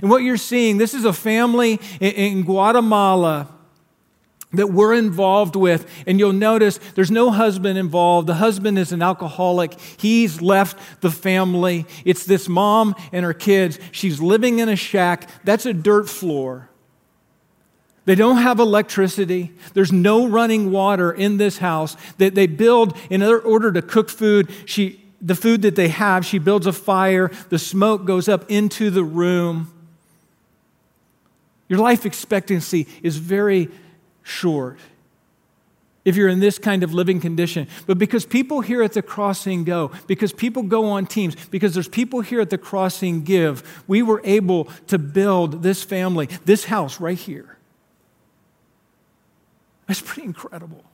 And 0.00 0.10
what 0.10 0.22
you're 0.22 0.36
seeing, 0.36 0.78
this 0.78 0.94
is 0.94 1.04
a 1.04 1.12
family 1.12 1.80
in 2.00 2.42
Guatemala 2.42 3.48
that 4.56 4.68
we're 4.68 4.94
involved 4.94 5.56
with. 5.56 5.86
And 6.06 6.18
you'll 6.18 6.32
notice 6.32 6.78
there's 6.94 7.10
no 7.10 7.30
husband 7.30 7.78
involved. 7.78 8.26
The 8.26 8.34
husband 8.34 8.78
is 8.78 8.92
an 8.92 9.02
alcoholic. 9.02 9.78
He's 9.80 10.40
left 10.40 11.00
the 11.00 11.10
family. 11.10 11.86
It's 12.04 12.24
this 12.24 12.48
mom 12.48 12.94
and 13.12 13.24
her 13.24 13.34
kids. 13.34 13.78
She's 13.92 14.20
living 14.20 14.58
in 14.58 14.68
a 14.68 14.76
shack. 14.76 15.28
That's 15.44 15.66
a 15.66 15.72
dirt 15.72 16.08
floor. 16.08 16.68
They 18.06 18.14
don't 18.14 18.36
have 18.36 18.60
electricity. 18.60 19.52
There's 19.72 19.92
no 19.92 20.26
running 20.26 20.70
water 20.70 21.10
in 21.10 21.38
this 21.38 21.58
house 21.58 21.96
that 22.18 22.34
they 22.34 22.46
build 22.46 22.96
in 23.08 23.22
order 23.22 23.72
to 23.72 23.80
cook 23.80 24.10
food. 24.10 24.52
She, 24.66 25.02
the 25.22 25.34
food 25.34 25.62
that 25.62 25.74
they 25.74 25.88
have, 25.88 26.26
she 26.26 26.38
builds 26.38 26.66
a 26.66 26.72
fire. 26.72 27.30
The 27.48 27.58
smoke 27.58 28.04
goes 28.04 28.28
up 28.28 28.50
into 28.50 28.90
the 28.90 29.04
room. 29.04 29.70
Your 31.66 31.78
life 31.78 32.04
expectancy 32.04 32.86
is 33.02 33.16
very 33.16 33.70
short 34.24 34.78
if 36.04 36.16
you're 36.16 36.28
in 36.28 36.40
this 36.40 36.58
kind 36.58 36.82
of 36.82 36.92
living 36.92 37.20
condition. 37.20 37.66
But 37.86 37.98
because 37.98 38.26
people 38.26 38.60
here 38.60 38.82
at 38.82 38.92
the 38.92 39.02
crossing 39.02 39.64
go, 39.64 39.90
because 40.06 40.32
people 40.32 40.62
go 40.62 40.86
on 40.90 41.06
teams, 41.06 41.34
because 41.46 41.72
there's 41.74 41.88
people 41.88 42.20
here 42.20 42.40
at 42.40 42.50
the 42.50 42.58
crossing 42.58 43.24
give, 43.24 43.82
we 43.86 44.02
were 44.02 44.20
able 44.24 44.64
to 44.88 44.98
build 44.98 45.62
this 45.62 45.82
family, 45.82 46.28
this 46.44 46.64
house 46.64 47.00
right 47.00 47.18
here. 47.18 47.56
That's 49.86 50.00
pretty 50.00 50.24
incredible. 50.24 50.84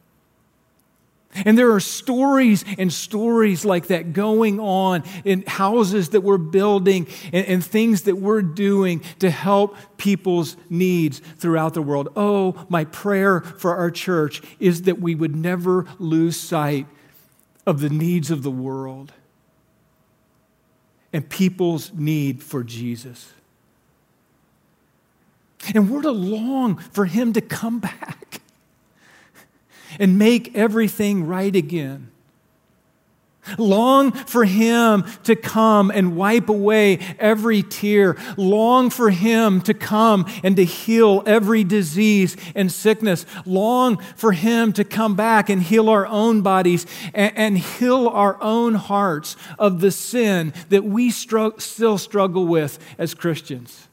And 1.33 1.57
there 1.57 1.73
are 1.73 1.81
stories 1.81 2.65
and 2.77 2.93
stories 2.93 3.65
like 3.65 3.87
that 3.87 4.13
going 4.13 4.59
on 4.59 5.05
in 5.25 5.45
houses 5.47 6.09
that 6.11 6.23
we're 6.23 6.39
building 6.39 7.07
and, 7.33 7.47
and, 7.47 7.65
things 7.65 8.03
that 8.03 8.17
we're 8.17 8.43
doing 8.43 9.03
to 9.21 9.31
help 9.31 9.77
people's 9.97 10.57
needs 10.69 11.21
throughout 11.39 11.75
the 11.75 11.83
world. 11.83 12.09
Oh, 12.17 12.67
my 12.69 12.85
prayer 12.85 13.43
for 13.43 13.77
our 13.77 13.93
church 13.93 14.43
is 14.59 14.83
that 14.83 15.01
we 15.01 15.15
would 15.15 15.37
never 15.37 15.87
lose 16.01 16.37
sight 16.37 16.89
of 17.65 17.81
the 17.81 17.91
needs 17.91 18.33
of 18.33 18.43
the 18.43 18.51
world 18.51 19.13
and 21.13 21.29
people's 21.29 21.93
need 21.93 22.43
for 22.43 22.65
Jesus. 22.65 23.33
And 25.75 25.91
we're 25.91 26.03
to 26.03 26.11
long 26.11 26.77
for 26.77 27.05
Him 27.05 27.33
to 27.35 27.41
come 27.41 27.79
back 27.81 28.40
and 30.01 30.19
make 30.19 30.57
everything 30.57 31.27
right 31.27 31.55
again. 31.55 32.11
Long 33.59 34.13
for 34.13 34.45
Him 34.45 35.05
to 35.25 35.35
come 35.35 35.91
and 35.91 36.17
wipe 36.17 36.49
away 36.49 36.99
every 37.19 37.63
tear. 37.63 38.17
Long 38.37 38.91
for 38.91 39.11
Him 39.11 39.61
to 39.63 39.75
come 39.75 40.27
and 40.43 40.57
to 40.57 40.65
heal 40.65 41.23
every 41.27 41.65
disease 41.65 42.37
and 42.55 42.71
sickness. 42.71 43.25
Long 43.47 43.99
for 44.17 44.33
Him 44.33 44.73
to 44.75 44.85
come 44.85 45.17
back 45.17 45.49
and 45.49 45.63
heal 45.63 45.89
our 45.89 46.07
own 46.07 46.43
bodies 46.43 46.87
and, 47.15 47.33
and 47.37 47.59
heal 47.59 48.09
our 48.09 48.41
own 48.43 48.75
hearts 48.75 49.37
of 49.59 49.81
the 49.81 49.91
sin 49.91 50.53
that 50.69 50.85
we 50.85 51.11
str- 51.11 51.59
still 51.59 51.99
struggle 51.99 52.47
with 52.47 52.79
as 52.99 53.15
Christians. 53.15 53.89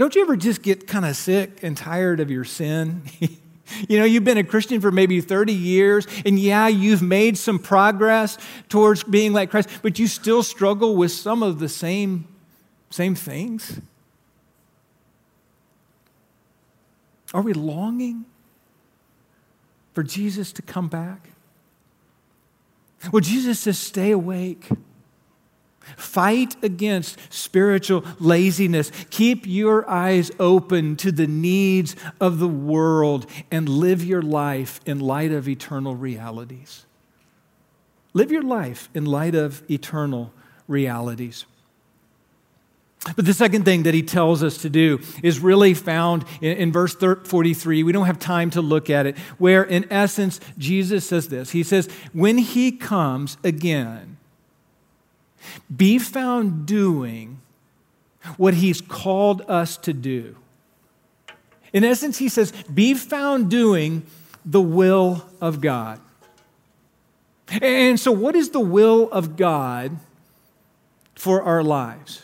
Don't 0.00 0.14
you 0.14 0.22
ever 0.22 0.34
just 0.34 0.62
get 0.62 0.86
kind 0.86 1.04
of 1.04 1.14
sick 1.14 1.62
and 1.62 1.76
tired 1.76 2.20
of 2.20 2.30
your 2.30 2.42
sin? 2.42 3.02
you 3.86 3.98
know, 3.98 4.06
you've 4.06 4.24
been 4.24 4.38
a 4.38 4.42
Christian 4.42 4.80
for 4.80 4.90
maybe 4.90 5.20
30 5.20 5.52
years, 5.52 6.06
and 6.24 6.38
yeah, 6.38 6.68
you've 6.68 7.02
made 7.02 7.36
some 7.36 7.58
progress 7.58 8.38
towards 8.70 9.04
being 9.04 9.34
like 9.34 9.50
Christ, 9.50 9.68
but 9.82 9.98
you 9.98 10.06
still 10.06 10.42
struggle 10.42 10.96
with 10.96 11.12
some 11.12 11.42
of 11.42 11.58
the 11.58 11.68
same, 11.68 12.26
same 12.88 13.14
things? 13.14 13.78
Are 17.34 17.42
we 17.42 17.52
longing 17.52 18.24
for 19.92 20.02
Jesus 20.02 20.50
to 20.52 20.62
come 20.62 20.88
back? 20.88 21.28
Well, 23.12 23.20
Jesus 23.20 23.60
says, 23.60 23.78
stay 23.78 24.12
awake. 24.12 24.66
Fight 25.96 26.56
against 26.62 27.18
spiritual 27.32 28.04
laziness. 28.18 28.92
Keep 29.10 29.46
your 29.46 29.88
eyes 29.88 30.30
open 30.38 30.96
to 30.96 31.10
the 31.10 31.26
needs 31.26 31.96
of 32.20 32.38
the 32.38 32.48
world 32.48 33.26
and 33.50 33.68
live 33.68 34.04
your 34.04 34.22
life 34.22 34.80
in 34.86 35.00
light 35.00 35.32
of 35.32 35.48
eternal 35.48 35.96
realities. 35.96 36.86
Live 38.12 38.30
your 38.30 38.42
life 38.42 38.88
in 38.94 39.04
light 39.04 39.34
of 39.34 39.68
eternal 39.70 40.32
realities. 40.68 41.46
But 43.16 43.24
the 43.24 43.32
second 43.32 43.64
thing 43.64 43.84
that 43.84 43.94
he 43.94 44.02
tells 44.02 44.42
us 44.42 44.58
to 44.58 44.68
do 44.68 45.00
is 45.22 45.40
really 45.40 45.72
found 45.72 46.26
in, 46.42 46.56
in, 46.58 46.72
verse 46.72 46.94
43. 46.94 47.82
We 47.82 47.92
don't 47.92 48.04
have 48.04 48.18
time 48.18 48.50
to 48.50 48.60
look 48.60 48.90
at 48.90 49.06
it, 49.06 49.16
where 49.38 49.62
in 49.62 49.90
essence, 49.90 50.38
Jesus 50.58 51.06
says 51.06 51.28
this 51.28 51.50
He 51.50 51.62
says, 51.62 51.88
When 52.12 52.36
he 52.36 52.72
comes 52.72 53.38
again, 53.42 54.18
be 55.74 55.98
found 55.98 56.66
doing 56.66 57.40
what 58.36 58.54
he's 58.54 58.80
called 58.80 59.42
us 59.48 59.76
to 59.78 59.92
do. 59.92 60.36
In 61.72 61.84
essence, 61.84 62.18
he 62.18 62.28
says, 62.28 62.52
be 62.72 62.94
found 62.94 63.50
doing 63.50 64.04
the 64.44 64.60
will 64.60 65.24
of 65.40 65.60
God. 65.60 66.00
And 67.62 67.98
so, 67.98 68.12
what 68.12 68.36
is 68.36 68.50
the 68.50 68.60
will 68.60 69.08
of 69.10 69.36
God 69.36 69.96
for 71.14 71.42
our 71.42 71.62
lives? 71.62 72.22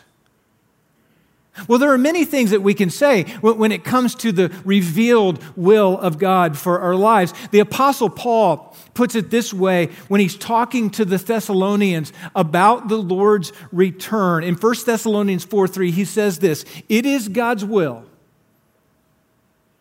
Well, 1.69 1.79
there 1.79 1.93
are 1.93 1.99
many 1.99 2.25
things 2.25 2.51
that 2.51 2.61
we 2.61 2.75
can 2.75 2.91
say 2.91 3.25
when 3.41 3.73
it 3.73 3.83
comes 3.83 4.15
to 4.17 4.31
the 4.31 4.55
revealed 4.65 5.43
will 5.57 5.99
of 5.99 6.19
God 6.19 6.59
for 6.59 6.81
our 6.81 6.95
lives. 6.95 7.33
The 7.51 7.61
Apostle 7.61 8.11
Paul 8.11 8.76
puts 8.97 9.15
it 9.15 9.31
this 9.31 9.55
way 9.55 9.87
when 10.09 10.21
he's 10.21 10.37
talking 10.37 10.91
to 10.91 11.05
the 11.05 11.19
Thessalonians 11.19 12.13
about 12.35 12.89
the 12.89 12.97
Lord's 12.97 13.53
return. 13.71 14.43
In 14.43 14.55
1 14.55 14.75
Thessalonians 14.85 15.45
4 15.45 15.69
3, 15.69 15.91
he 15.93 16.05
says 16.05 16.41
this 16.41 16.65
It 16.89 17.07
is 17.07 17.29
God's 17.29 17.65
will. 17.65 18.05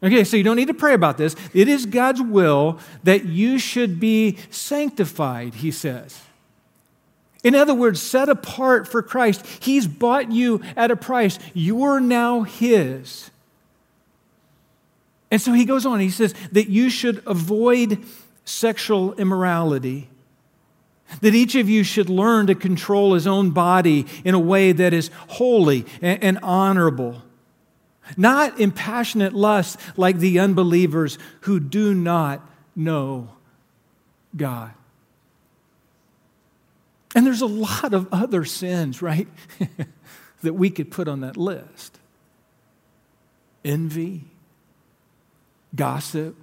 Okay, 0.03 0.23
so 0.23 0.37
you 0.37 0.43
don't 0.43 0.57
need 0.57 0.67
to 0.67 0.73
pray 0.73 0.93
about 0.93 1.17
this. 1.17 1.35
It 1.53 1.67
is 1.67 1.87
God's 1.87 2.21
will 2.21 2.79
that 3.03 3.25
you 3.25 3.57
should 3.57 3.99
be 3.99 4.37
sanctified, 4.51 5.55
he 5.55 5.71
says. 5.71 6.21
In 7.43 7.55
other 7.55 7.73
words, 7.73 8.01
set 8.01 8.27
apart 8.27 8.87
for 8.87 9.01
Christ. 9.01 9.45
He's 9.61 9.87
bought 9.87 10.31
you 10.31 10.61
at 10.75 10.91
a 10.91 10.95
price. 10.95 11.39
You're 11.53 11.99
now 11.99 12.41
His. 12.41 13.31
And 15.31 15.41
so 15.41 15.53
he 15.53 15.65
goes 15.65 15.85
on, 15.85 15.99
he 15.99 16.09
says 16.09 16.33
that 16.51 16.69
you 16.69 16.89
should 16.89 17.21
avoid 17.27 18.03
sexual 18.45 19.13
immorality, 19.15 20.09
that 21.21 21.35
each 21.35 21.55
of 21.55 21.69
you 21.69 21.83
should 21.83 22.09
learn 22.09 22.47
to 22.47 22.55
control 22.55 23.13
his 23.13 23.27
own 23.27 23.51
body 23.51 24.05
in 24.23 24.33
a 24.33 24.39
way 24.39 24.71
that 24.71 24.93
is 24.93 25.09
holy 25.27 25.85
and, 26.01 26.39
honorable, 26.41 27.21
not 28.17 28.59
in 28.59 28.71
passionate 28.71 29.33
lust 29.33 29.79
like 29.97 30.17
the 30.19 30.39
unbelievers 30.39 31.17
who 31.41 31.59
do 31.59 31.93
not 31.93 32.47
know 32.75 33.29
God. 34.35 34.71
And 37.15 37.25
there's 37.25 37.41
a 37.41 37.47
lot 37.47 37.93
of 37.93 38.09
other 38.11 38.43
sins, 38.43 39.01
right, 39.01 39.27
that 40.41 40.53
we 40.53 40.69
could 40.69 40.91
put 40.91 41.07
on 41.07 41.21
that 41.21 41.37
list 41.37 41.99
envy, 43.63 44.23
gossip, 45.75 46.35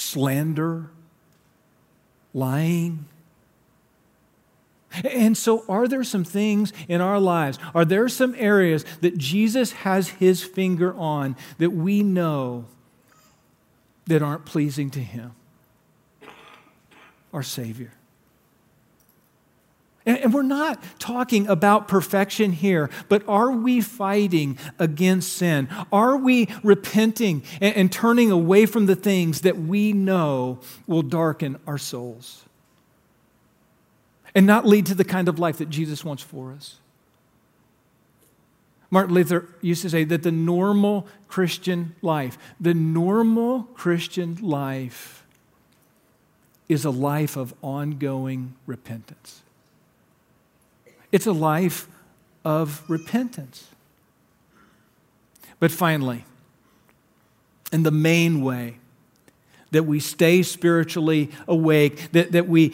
slander, 0.00 0.90
lying. 2.32 3.06
And 5.04 5.36
so, 5.36 5.64
are 5.68 5.86
there 5.86 6.02
some 6.02 6.24
things 6.24 6.72
in 6.88 7.00
our 7.00 7.20
lives? 7.20 7.58
Are 7.74 7.84
there 7.84 8.08
some 8.08 8.34
areas 8.36 8.84
that 9.02 9.16
Jesus 9.16 9.72
has 9.72 10.08
his 10.08 10.42
finger 10.42 10.94
on 10.94 11.36
that 11.58 11.70
we 11.70 12.02
know 12.02 12.64
that 14.06 14.20
aren't 14.20 14.44
pleasing 14.46 14.90
to 14.90 15.00
him, 15.00 15.32
our 17.32 17.44
Savior? 17.44 17.92
And 20.06 20.32
we're 20.32 20.42
not 20.42 20.82
talking 20.98 21.46
about 21.46 21.86
perfection 21.86 22.52
here, 22.52 22.88
but 23.10 23.22
are 23.28 23.50
we 23.50 23.82
fighting 23.82 24.56
against 24.78 25.34
sin? 25.34 25.68
Are 25.92 26.16
we 26.16 26.48
repenting 26.62 27.42
and, 27.60 27.92
turning 27.92 28.30
away 28.30 28.64
from 28.64 28.86
the 28.86 28.96
things 28.96 29.42
that 29.42 29.58
we 29.58 29.92
know 29.92 30.60
will 30.86 31.02
darken 31.02 31.60
our 31.66 31.76
souls 31.76 32.44
and 34.34 34.46
not 34.46 34.64
lead 34.64 34.86
to 34.86 34.94
the 34.94 35.04
kind 35.04 35.28
of 35.28 35.38
life 35.38 35.58
that 35.58 35.68
Jesus 35.68 36.02
wants 36.02 36.22
for 36.22 36.52
us? 36.52 36.76
Martin 38.90 39.14
Luther 39.14 39.48
used 39.60 39.82
to 39.82 39.90
say 39.90 40.04
that 40.04 40.22
the 40.22 40.32
normal 40.32 41.06
Christian 41.28 41.94
life, 42.00 42.38
the 42.58 42.74
normal 42.74 43.64
Christian 43.74 44.38
life 44.40 45.26
is 46.70 46.86
a 46.86 46.90
life 46.90 47.36
of 47.36 47.52
ongoing 47.62 48.54
repentance. 48.66 49.42
It's 51.12 51.26
a 51.26 51.32
life 51.32 51.88
of 52.44 52.82
repentance. 52.88 53.68
But 55.58 55.70
finally, 55.70 56.24
in 57.72 57.82
the 57.82 57.90
main 57.90 58.42
way 58.42 58.76
that 59.70 59.84
we 59.84 60.00
stay 60.00 60.42
spiritually 60.42 61.30
awake, 61.46 62.10
that, 62.12 62.32
that 62.32 62.48
we 62.48 62.70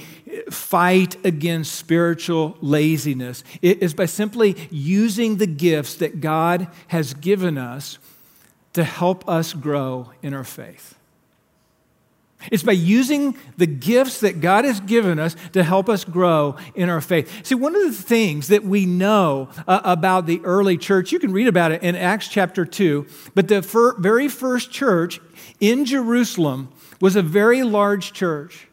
fight 0.50 1.23
against 1.25 1.75
spiritual 1.75 2.57
laziness, 2.61 3.45
is 3.61 3.93
by 3.93 4.07
simply 4.07 4.57
using 4.71 5.37
the 5.37 5.47
gifts 5.47 5.97
that 5.97 6.21
God 6.21 6.69
has 6.88 7.12
given 7.12 7.59
us 7.59 7.99
to 8.73 8.85
help 8.85 9.28
us 9.28 9.52
grow 9.52 10.12
in 10.23 10.33
our 10.33 10.45
faith. 10.45 10.95
It's 12.52 12.62
by 12.62 12.73
using 12.73 13.37
the 13.57 13.66
gifts 13.66 14.21
that 14.21 14.40
God 14.40 14.64
has 14.64 14.81
given 14.81 15.19
us 15.19 15.35
to 15.52 15.62
help 15.62 15.88
us 15.88 16.05
grow 16.05 16.57
in 16.75 16.88
our 16.88 17.00
faith. 17.00 17.47
See, 17.47 17.55
one 17.55 17.75
of 17.75 17.83
the 17.83 18.02
things 18.02 18.49
that 18.49 18.62
we 18.62 18.87
know 18.87 19.49
uh, 19.66 19.81
about 19.85 20.26
the 20.26 20.40
early 20.45 20.76
church, 20.76 21.12
you 21.12 21.19
can 21.19 21.33
read 21.33 21.49
about 21.49 21.73
it 21.73 21.83
in 21.83 21.97
Acts 21.97 22.28
chapter 22.28 22.64
2, 22.64 23.07
but 23.35 23.49
the 23.49 23.62
fir- 23.62 23.99
very 23.99 24.28
first 24.28 24.71
church 24.71 25.21
in 25.61 25.85
Jerusalem 25.85 26.69
was 27.00 27.16
a 27.16 27.23
very 27.23 27.62
large 27.62 28.12
church. 28.12 28.69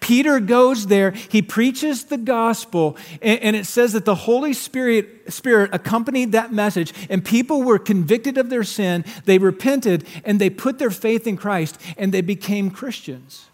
Peter 0.00 0.40
goes 0.40 0.88
there, 0.88 1.12
he 1.12 1.40
preaches 1.40 2.04
the 2.04 2.18
gospel, 2.18 2.96
and, 3.22 3.54
it 3.54 3.64
says 3.64 3.92
that 3.92 4.04
the 4.04 4.14
Holy 4.14 4.52
Spirit, 4.52 5.32
Spirit 5.32 5.70
accompanied 5.72 6.32
that 6.32 6.52
message, 6.52 6.92
and 7.08 7.24
people 7.24 7.62
were 7.62 7.78
convicted 7.78 8.38
of 8.38 8.50
their 8.50 8.64
sin, 8.64 9.04
they 9.24 9.38
repented, 9.38 10.04
and 10.24 10.40
they 10.40 10.50
put 10.50 10.78
their 10.78 10.90
faith 10.90 11.26
in 11.26 11.36
Christ, 11.36 11.80
and 11.96 12.12
they 12.12 12.22
became 12.22 12.70
Christians. 12.70 13.46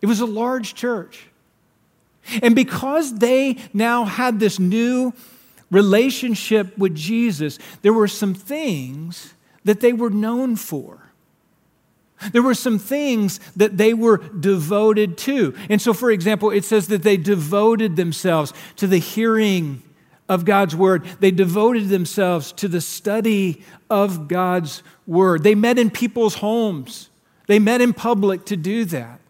It 0.00 0.06
was 0.06 0.20
a 0.20 0.26
large 0.26 0.74
church. 0.74 1.26
And 2.42 2.54
because 2.54 3.18
they 3.18 3.58
now 3.72 4.04
had 4.04 4.38
this 4.38 4.58
new 4.58 5.12
relationship 5.70 6.76
with 6.78 6.94
Jesus, 6.94 7.58
there 7.82 7.92
were 7.92 8.08
some 8.08 8.34
things 8.34 9.34
that 9.64 9.80
they 9.80 9.92
were 9.92 10.10
known 10.10 10.56
for. 10.56 11.03
There 12.32 12.42
were 12.42 12.54
some 12.54 12.78
things 12.78 13.40
that 13.56 13.76
they 13.76 13.94
were 13.94 14.18
devoted 14.18 15.18
to. 15.18 15.54
And 15.68 15.80
so, 15.80 15.92
for 15.92 16.10
example, 16.10 16.50
it 16.50 16.64
says 16.64 16.88
that 16.88 17.02
they 17.02 17.16
devoted 17.16 17.96
themselves 17.96 18.52
to 18.76 18.86
the 18.86 18.98
hearing 18.98 19.82
of 20.28 20.44
God's 20.44 20.74
word, 20.74 21.04
they 21.20 21.30
devoted 21.30 21.88
themselves 21.88 22.50
to 22.52 22.66
the 22.66 22.80
study 22.80 23.62
of 23.90 24.26
God's 24.26 24.82
word. 25.06 25.42
They 25.42 25.54
met 25.54 25.78
in 25.78 25.90
people's 25.90 26.36
homes, 26.36 27.10
they 27.46 27.58
met 27.58 27.80
in 27.80 27.92
public 27.92 28.46
to 28.46 28.56
do 28.56 28.84
that. 28.86 29.20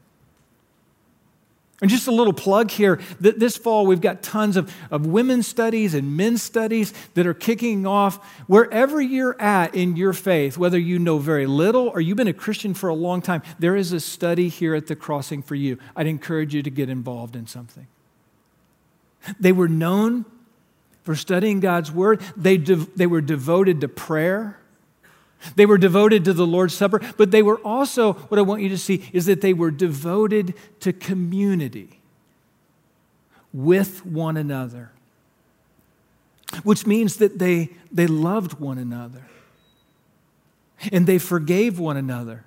And 1.80 1.90
just 1.90 2.06
a 2.06 2.12
little 2.12 2.32
plug 2.32 2.70
here 2.70 3.00
that 3.20 3.40
this 3.40 3.56
fall, 3.56 3.84
we've 3.84 4.00
got 4.00 4.22
tons 4.22 4.56
of, 4.56 4.72
of 4.90 5.06
women's 5.06 5.48
studies 5.48 5.92
and 5.92 6.16
men's 6.16 6.42
studies 6.42 6.94
that 7.14 7.26
are 7.26 7.34
kicking 7.34 7.84
off. 7.84 8.24
Wherever 8.46 9.02
you're 9.02 9.40
at 9.40 9.74
in 9.74 9.96
your 9.96 10.12
faith, 10.12 10.56
whether 10.56 10.78
you 10.78 10.98
know 10.98 11.18
very 11.18 11.46
little 11.46 11.88
or 11.88 12.00
you've 12.00 12.16
been 12.16 12.28
a 12.28 12.32
Christian 12.32 12.74
for 12.74 12.88
a 12.88 12.94
long 12.94 13.20
time, 13.20 13.42
there 13.58 13.74
is 13.74 13.92
a 13.92 13.98
study 13.98 14.48
here 14.48 14.74
at 14.74 14.86
the 14.86 14.94
crossing 14.94 15.42
for 15.42 15.56
you. 15.56 15.78
I'd 15.96 16.06
encourage 16.06 16.54
you 16.54 16.62
to 16.62 16.70
get 16.70 16.88
involved 16.88 17.34
in 17.34 17.46
something. 17.46 17.88
They 19.40 19.52
were 19.52 19.68
known 19.68 20.26
for 21.02 21.14
studying 21.14 21.60
God's 21.60 21.92
word, 21.92 22.22
they, 22.36 22.56
de- 22.56 22.76
they 22.76 23.06
were 23.06 23.20
devoted 23.20 23.82
to 23.82 23.88
prayer. 23.88 24.58
They 25.56 25.66
were 25.66 25.78
devoted 25.78 26.24
to 26.24 26.32
the 26.32 26.46
Lord's 26.46 26.74
Supper, 26.74 27.00
but 27.16 27.30
they 27.30 27.42
were 27.42 27.58
also, 27.58 28.14
what 28.14 28.38
I 28.38 28.42
want 28.42 28.62
you 28.62 28.68
to 28.70 28.78
see 28.78 29.08
is 29.12 29.26
that 29.26 29.40
they 29.40 29.52
were 29.52 29.70
devoted 29.70 30.54
to 30.80 30.92
community 30.92 32.00
with 33.52 34.04
one 34.04 34.36
another, 34.36 34.90
which 36.62 36.86
means 36.86 37.16
that 37.16 37.38
they, 37.38 37.70
they 37.92 38.06
loved 38.06 38.58
one 38.60 38.78
another 38.78 39.26
and 40.92 41.06
they 41.06 41.18
forgave 41.18 41.78
one 41.78 41.96
another 41.96 42.44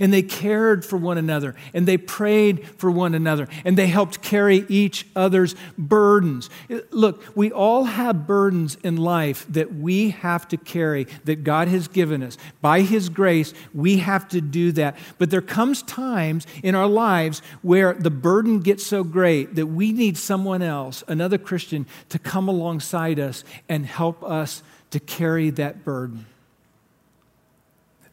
and 0.00 0.12
they 0.12 0.22
cared 0.22 0.84
for 0.84 0.96
one 0.96 1.18
another, 1.18 1.54
and 1.72 1.86
they 1.86 1.96
prayed 1.96 2.66
for 2.78 2.90
one 2.90 3.14
another, 3.14 3.48
and 3.64 3.76
they 3.76 3.86
helped 3.86 4.22
carry 4.22 4.64
each 4.68 5.06
other's 5.16 5.54
burdens. 5.76 6.50
Look, 6.90 7.24
we 7.36 7.50
all 7.50 7.84
have 7.84 8.26
burdens 8.26 8.76
in 8.82 8.96
life 8.96 9.46
that 9.48 9.74
we 9.74 10.10
have 10.10 10.46
to 10.48 10.56
carry, 10.56 11.04
that 11.24 11.44
God 11.44 11.68
has 11.68 11.88
given 11.88 12.22
us. 12.22 12.36
By 12.60 12.82
His 12.82 13.08
grace, 13.08 13.54
we 13.72 13.98
have 13.98 14.28
to 14.28 14.40
do 14.40 14.72
that. 14.72 14.96
But 15.18 15.30
there 15.30 15.42
comes 15.42 15.82
times 15.82 16.46
in 16.62 16.74
our 16.74 16.86
lives 16.86 17.42
where 17.62 17.94
the 17.94 18.10
burden 18.10 18.60
gets 18.60 18.86
so 18.86 19.04
great 19.04 19.54
that 19.54 19.66
we 19.66 19.92
need 19.92 20.16
someone 20.16 20.62
else, 20.62 21.04
another 21.08 21.38
Christian, 21.38 21.86
to 22.08 22.18
come 22.18 22.48
alongside 22.48 23.18
us 23.18 23.44
and 23.68 23.86
help 23.86 24.22
us 24.22 24.62
to 24.90 25.00
carry 25.00 25.50
that 25.50 25.84
burden. 25.84 26.26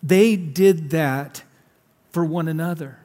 They 0.03 0.35
did 0.35 0.91
that 0.91 1.43
for 2.15 2.23
one 2.23 2.47
another. 2.47 2.97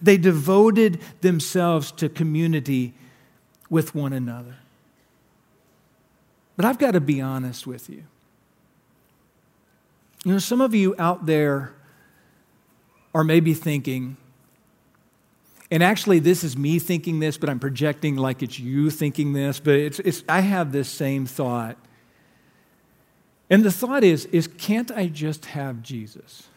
They 0.00 0.16
devoted 0.16 1.00
themselves 1.22 1.90
to 1.90 2.08
community 2.08 2.94
with 3.68 3.96
one 3.96 4.12
another. 4.12 4.58
But 6.54 6.66
I've 6.66 6.78
got 6.78 6.92
to 6.92 7.00
be 7.00 7.20
honest 7.20 7.66
with 7.66 7.90
you. 7.90 8.04
You 10.24 10.34
know, 10.34 10.38
some 10.38 10.60
of 10.60 10.72
you 10.72 10.94
out 11.00 11.26
there 11.26 11.74
are 13.12 13.24
maybe 13.24 13.54
thinking, 13.54 14.18
and 15.68 15.82
actually, 15.82 16.20
this 16.20 16.44
is 16.44 16.56
me 16.56 16.78
thinking 16.78 17.18
this, 17.18 17.36
but 17.36 17.48
I'm 17.50 17.58
projecting 17.58 18.14
like 18.14 18.40
it's 18.40 18.60
you 18.60 18.88
thinking 18.88 19.32
this, 19.32 19.58
but 19.58 19.74
it's, 19.74 19.98
it's, 19.98 20.22
I 20.28 20.42
have 20.42 20.70
this 20.70 20.88
same 20.88 21.26
thought. 21.26 21.76
And 23.50 23.64
the 23.64 23.72
thought 23.72 24.04
is, 24.04 24.26
is 24.26 24.46
can't 24.46 24.92
I 24.92 25.08
just 25.08 25.46
have 25.46 25.82
Jesus? 25.82 26.50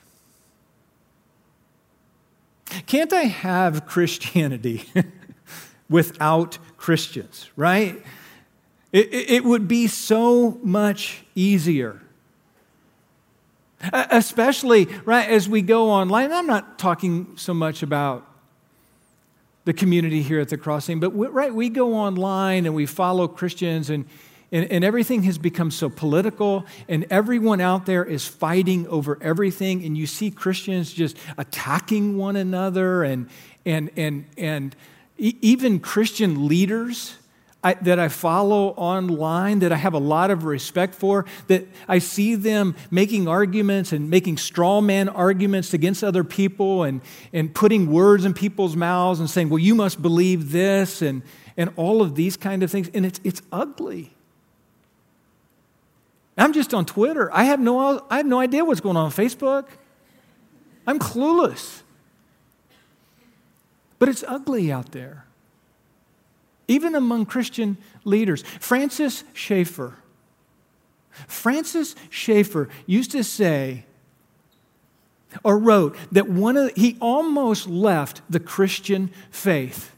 Can't 2.86 3.14
I 3.14 3.24
have 3.24 3.86
Christianity 3.86 4.86
without 5.90 6.58
Christians, 6.78 7.50
right? 7.56 8.02
It, 8.92 9.10
it, 9.12 9.44
would 9.44 9.68
be 9.68 9.88
so 9.88 10.60
much 10.64 11.24
easier. 11.36 12.02
Especially, 13.94 14.88
right, 15.06 15.28
as 15.30 15.48
we 15.48 15.62
go 15.62 15.90
online. 15.90 16.32
I'm 16.32 16.48
not 16.48 16.80
talking 16.80 17.34
so 17.36 17.54
much 17.54 17.84
about 17.84 18.26
the 19.66 19.74
community 19.74 20.22
here 20.22 20.40
at 20.40 20.50
the 20.50 20.58
crossing, 20.58 21.00
but 21.00 21.14
we, 21.14 21.28
right, 21.28 21.54
we 21.54 21.70
go 21.70 21.94
online 21.94 22.66
and 22.66 22.74
we 22.74 22.86
follow 22.86 23.28
Christians 23.28 23.90
and 23.90 24.06
and, 24.52 24.72
and, 24.72 24.84
everything 24.84 25.24
has 25.24 25.38
become 25.38 25.72
so 25.72 25.90
political, 25.90 26.66
and 26.88 27.06
everyone 27.10 27.60
out 27.60 27.86
there 27.86 28.06
is 28.06 28.26
fighting 28.26 28.88
over 28.88 29.18
everything. 29.22 29.84
And 29.84 29.98
you 29.98 30.08
see 30.08 30.32
Christians 30.32 30.94
just 30.94 31.18
attacking 31.38 32.18
one 32.18 32.36
another, 32.36 33.04
and, 33.04 33.30
and, 33.66 33.92
and, 33.98 34.26
and 34.38 34.76
even 35.18 35.80
Christian 35.80 36.48
leaders 36.48 37.16
I, 37.64 37.74
that 37.74 38.00
I 38.00 38.08
follow 38.08 38.70
online, 38.70 39.60
that 39.60 39.74
I 39.74 39.76
have 39.76 39.94
a 39.94 40.00
lot 40.00 40.32
of 40.32 40.44
respect 40.44 40.94
for, 40.96 41.26
that 41.48 41.68
I 41.88 42.00
see 42.00 42.36
them 42.36 42.76
making 42.92 43.28
arguments 43.28 43.92
and 43.92 44.10
making 44.10 44.38
straw 44.38 44.80
man 44.80 45.10
arguments 45.10 45.74
against 45.74 46.04
other 46.04 46.24
people 46.24 46.84
and, 46.84 47.02
and 47.34 47.54
putting 47.54 47.92
words 47.92 48.26
in 48.26 48.34
people's 48.34 48.76
mouths 48.76 49.20
and 49.20 49.30
saying, 49.30 49.50
well, 49.50 49.60
you 49.60 49.74
must 49.74 50.02
believe 50.02 50.52
this, 50.52 51.02
and, 51.02 51.24
and 51.58 51.72
all 51.76 52.02
of 52.02 52.16
these 52.16 52.38
kind 52.38 52.62
of 52.62 52.72
things. 52.72 52.90
And 52.94 53.06
it's, 53.06 53.20
it's 53.24 53.42
ugly. 53.52 54.17
I'm 56.38 56.54
just 56.54 56.74
on 56.74 56.86
Twitter. 56.86 57.34
I 57.34 57.46
have 57.46 57.60
no, 57.60 58.06
I 58.10 58.18
have 58.18 58.26
no 58.26 58.40
idea 58.40 58.64
what's 58.64 58.80
going 58.80 58.96
on 58.96 59.06
on 59.06 59.12
Facebook. 59.12 59.66
I'm 60.86 61.00
clueless. 61.00 61.82
But 64.00 64.10
it's 64.10 64.24
ugly 64.28 64.72
out 64.72 64.92
there, 64.92 65.26
even 66.68 66.94
among 66.94 67.26
Christian 67.26 67.78
leaders. 68.04 68.44
Francis 68.60 69.24
Schaeffer, 69.34 69.96
Francis 71.28 71.96
Schaeffer 72.12 72.70
used 72.86 73.12
to 73.12 73.24
say, 73.24 73.86
or 75.44 75.58
wrote 75.58 75.98
that 76.12 76.30
one 76.30 76.56
of 76.58 76.72
he 76.76 76.96
almost 77.02 77.68
left 77.68 78.22
the 78.30 78.40
Christian 78.40 79.12
faith 79.32 79.97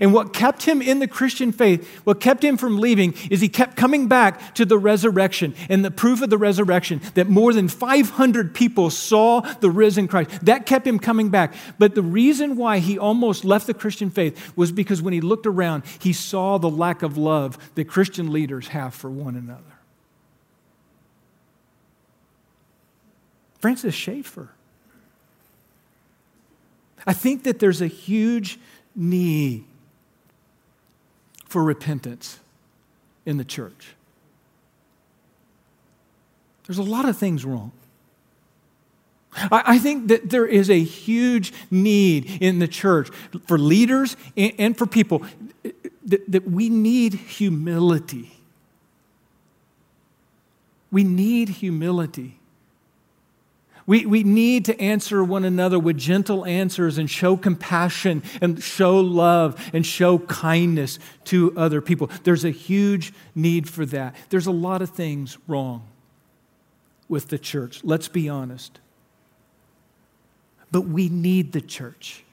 and 0.00 0.12
what 0.12 0.32
kept 0.32 0.64
him 0.64 0.82
in 0.82 0.98
the 0.98 1.08
Christian 1.08 1.52
faith, 1.52 2.00
what 2.04 2.20
kept 2.20 2.44
him 2.44 2.56
from 2.56 2.78
leaving, 2.78 3.14
is 3.30 3.40
he 3.40 3.48
kept 3.48 3.76
coming 3.76 4.08
back 4.08 4.54
to 4.54 4.64
the 4.64 4.78
resurrection 4.78 5.54
and 5.68 5.84
the 5.84 5.90
proof 5.90 6.22
of 6.22 6.30
the 6.30 6.38
resurrection 6.38 7.00
that 7.14 7.28
more 7.28 7.52
than 7.52 7.68
500 7.68 8.54
people 8.54 8.90
saw 8.90 9.40
the 9.40 9.70
risen 9.70 10.08
Christ. 10.08 10.44
That 10.44 10.66
kept 10.66 10.86
him 10.86 10.98
coming 10.98 11.30
back. 11.30 11.54
But 11.78 11.94
the 11.94 12.02
reason 12.02 12.56
why 12.56 12.78
he 12.78 12.98
almost 12.98 13.44
left 13.44 13.66
the 13.66 13.74
Christian 13.74 14.10
faith 14.10 14.56
was 14.56 14.72
because 14.72 15.00
when 15.00 15.12
he 15.12 15.20
looked 15.20 15.46
around, 15.46 15.84
he 15.98 16.12
saw 16.12 16.58
the 16.58 16.70
lack 16.70 17.02
of 17.02 17.16
love 17.16 17.58
that 17.74 17.86
Christian 17.86 18.32
leaders 18.32 18.68
have 18.68 18.94
for 18.94 19.10
one 19.10 19.36
another. 19.36 19.62
Francis 23.60 23.94
Schaeffer. 23.94 24.50
I 27.06 27.12
think 27.12 27.44
that 27.44 27.58
there's 27.58 27.80
a 27.80 27.86
huge 27.86 28.58
need 28.94 29.64
for 31.48 31.64
repentance 31.64 32.38
in 33.26 33.36
the 33.36 33.44
church. 33.44 33.94
There's 36.66 36.78
a 36.78 36.82
lot 36.82 37.08
of 37.08 37.16
things 37.16 37.44
wrong. 37.44 37.72
I, 39.50 39.78
think 39.78 40.08
that 40.08 40.30
there 40.30 40.46
is 40.46 40.70
a 40.70 40.82
huge 40.82 41.52
need 41.70 42.42
in 42.42 42.58
the 42.58 42.68
church 42.68 43.10
for 43.46 43.58
leaders 43.58 44.16
and, 44.36 44.76
for 44.76 44.86
people 44.86 45.22
that, 46.04 46.48
we 46.48 46.68
need 46.68 47.14
humility. 47.14 48.32
We 50.90 51.04
need 51.04 51.50
humility. 51.50 52.38
We, 53.88 54.04
we 54.04 54.22
need 54.22 54.66
to 54.66 54.78
answer 54.78 55.24
one 55.24 55.46
another 55.46 55.78
with 55.78 55.96
gentle 55.96 56.44
answers 56.44 56.98
and 56.98 57.08
show 57.08 57.38
compassion 57.38 58.22
and 58.42 58.62
show 58.62 59.00
love 59.00 59.70
and 59.72 59.84
show 59.84 60.18
kindness 60.18 60.98
to 61.24 61.56
other 61.56 61.80
people. 61.80 62.10
There's 62.22 62.44
a 62.44 62.50
huge 62.50 63.14
need 63.34 63.66
for 63.66 63.86
that. 63.86 64.14
There's 64.28 64.46
a 64.46 64.52
lot 64.52 64.82
of 64.82 64.90
things 64.90 65.38
wrong 65.48 65.88
with 67.08 67.28
the 67.28 67.38
church. 67.38 67.80
Let's 67.82 68.08
be 68.08 68.28
honest. 68.28 68.78
But 70.70 70.82
we 70.82 71.08
need 71.08 71.52
the 71.52 71.62
church. 71.62 72.24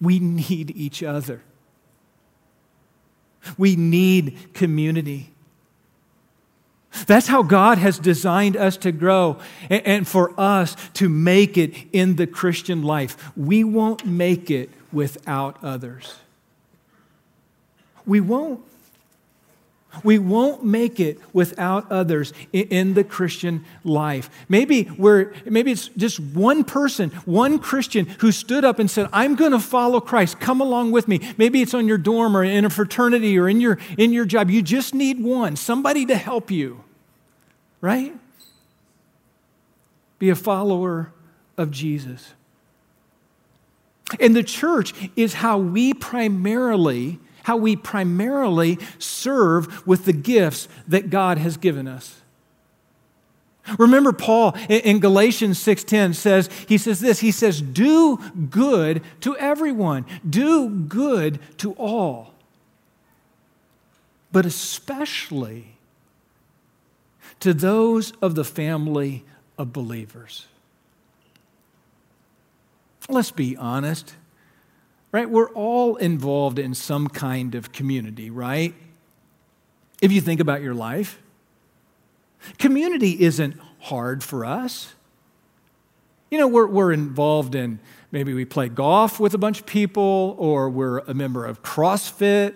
We 0.00 0.20
need 0.20 0.70
each 0.76 1.02
other. 1.02 1.42
We 3.58 3.74
need 3.74 4.54
community. 4.54 5.32
That's 7.06 7.26
how 7.26 7.42
God 7.42 7.78
has 7.78 7.98
designed 7.98 8.56
us 8.56 8.76
to 8.78 8.92
grow 8.92 9.38
and 9.68 10.06
for 10.06 10.38
us 10.38 10.76
to 10.94 11.08
make 11.08 11.58
it 11.58 11.74
in 11.92 12.16
the 12.16 12.26
Christian 12.26 12.82
life. 12.82 13.32
We 13.36 13.64
won't 13.64 14.06
make 14.06 14.50
it 14.50 14.70
without 14.92 15.62
others. 15.62 16.16
We 18.06 18.20
won't. 18.20 18.60
We 20.04 20.18
won't 20.18 20.64
make 20.64 21.00
it 21.00 21.18
without 21.32 21.90
others 21.90 22.32
in 22.52 22.94
the 22.94 23.04
Christian 23.04 23.64
life. 23.82 24.28
Maybe 24.48 24.90
we're, 24.98 25.32
maybe 25.44 25.72
it's 25.72 25.88
just 25.88 26.20
one 26.20 26.64
person, 26.64 27.10
one 27.24 27.58
Christian 27.58 28.06
who 28.18 28.30
stood 28.32 28.64
up 28.64 28.78
and 28.78 28.90
said, 28.90 29.08
I'm 29.12 29.36
going 29.36 29.52
to 29.52 29.58
follow 29.58 30.00
Christ. 30.00 30.38
Come 30.38 30.60
along 30.60 30.92
with 30.92 31.08
me. 31.08 31.20
Maybe 31.38 31.62
it's 31.62 31.74
on 31.74 31.88
your 31.88 31.98
dorm 31.98 32.36
or 32.36 32.44
in 32.44 32.64
a 32.64 32.70
fraternity 32.70 33.38
or 33.38 33.48
in 33.48 33.60
your, 33.60 33.78
in 33.96 34.12
your 34.12 34.26
job. 34.26 34.50
You 34.50 34.62
just 34.62 34.94
need 34.94 35.22
one, 35.22 35.56
somebody 35.56 36.04
to 36.06 36.16
help 36.16 36.50
you, 36.50 36.84
right? 37.86 38.12
Be 40.18 40.28
a 40.28 40.34
follower 40.34 41.12
of 41.56 41.70
Jesus. 41.70 42.32
And 44.18 44.34
the 44.34 44.42
church 44.42 44.92
is 45.14 45.34
how 45.34 45.58
we 45.58 45.94
primarily 45.94 47.20
how 47.44 47.56
we 47.56 47.76
primarily 47.76 48.76
serve 48.98 49.86
with 49.86 50.04
the 50.04 50.12
gifts 50.12 50.66
that 50.88 51.10
God 51.10 51.38
has 51.38 51.56
given 51.56 51.86
us. 51.86 52.22
Remember 53.78 54.12
Paul 54.12 54.56
in 54.68 54.98
Galatians 54.98 55.60
6:10 55.60 56.12
says 56.16 56.50
he 56.66 56.76
says 56.76 56.98
this 56.98 57.20
he 57.20 57.30
says 57.30 57.62
do 57.62 58.18
good 58.50 59.00
to 59.20 59.36
everyone 59.36 60.06
do 60.28 60.68
good 60.68 61.38
to 61.58 61.72
all 61.74 62.34
but 64.32 64.44
especially 64.44 65.75
to 67.40 67.54
those 67.54 68.12
of 68.22 68.34
the 68.34 68.44
family 68.44 69.24
of 69.58 69.72
believers 69.72 70.46
Let's 73.08 73.30
be 73.30 73.56
honest 73.56 74.14
right? 75.16 75.30
We're 75.30 75.48
all 75.52 75.96
involved 75.96 76.58
in 76.58 76.74
some 76.74 77.08
kind 77.08 77.54
of 77.54 77.72
community, 77.72 78.28
right? 78.28 78.74
If 80.02 80.12
you 80.12 80.20
think 80.20 80.40
about 80.40 80.60
your 80.60 80.74
life, 80.74 81.22
community 82.58 83.22
isn't 83.22 83.58
hard 83.80 84.22
for 84.22 84.44
us. 84.44 84.94
You 86.30 86.36
know, 86.38 86.48
we're, 86.48 86.66
we're 86.66 86.92
involved 86.92 87.54
in 87.54 87.78
maybe 88.12 88.34
we 88.34 88.44
play 88.44 88.68
golf 88.68 89.18
with 89.18 89.32
a 89.32 89.38
bunch 89.38 89.60
of 89.60 89.64
people, 89.64 90.36
or 90.38 90.68
we're 90.68 90.98
a 90.98 91.14
member 91.14 91.46
of 91.46 91.62
CrossFit, 91.62 92.52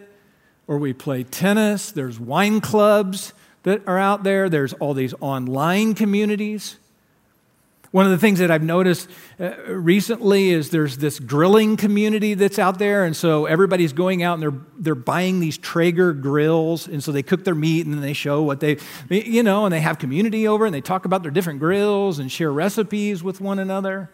or 0.66 0.77
we 0.77 0.93
play 0.93 1.23
tennis. 1.23 1.93
There's 1.93 2.21
wine 2.21 2.61
clubs 2.61 3.33
that 3.62 3.87
are 3.87 3.99
out 3.99 4.23
there, 4.23 4.49
there's 4.49 4.73
all 4.75 4.94
these 4.94 5.14
online 5.20 5.94
communities. 5.94 6.77
One 7.92 8.05
of 8.05 8.12
the 8.12 8.18
things 8.18 8.38
that 8.38 8.53
I've 8.53 8.62
noticed 8.62 9.09
uh, 9.40 9.51
recently 9.66 10.51
is 10.51 10.70
there's 10.70 10.99
this 10.99 11.18
grilling 11.18 11.77
community 11.77 12.35
that's 12.35 12.59
out 12.59 12.79
there, 12.79 13.05
and 13.05 13.16
so 13.16 13.46
everybody's 13.46 13.92
going 13.92 14.23
out 14.23 14.35
and 14.35 14.42
they're 14.42 14.61
they're 14.79 14.94
buying 14.94 15.40
these 15.40 15.59
Traeger 15.59 16.12
grills, 16.12 16.87
and 16.87 17.03
so 17.03 17.11
they 17.11 17.25
cook 17.25 17.42
their 17.42 17.55
meat 17.55 17.87
and 17.87 17.94
then 17.94 18.01
they 18.01 18.12
show 18.12 18.42
what 18.42 18.61
they, 18.61 18.79
you 19.09 19.42
know, 19.42 19.66
and 19.66 19.73
they 19.73 19.81
have 19.81 19.99
community 19.99 20.46
over 20.46 20.66
and 20.66 20.75
they 20.75 20.81
talk 20.81 21.05
about 21.05 21.23
their 21.23 21.33
different 21.33 21.59
grills 21.59 22.20
and 22.20 22.31
share 22.31 22.53
recipes 22.53 23.25
with 23.25 23.40
one 23.40 23.59
another. 23.59 24.09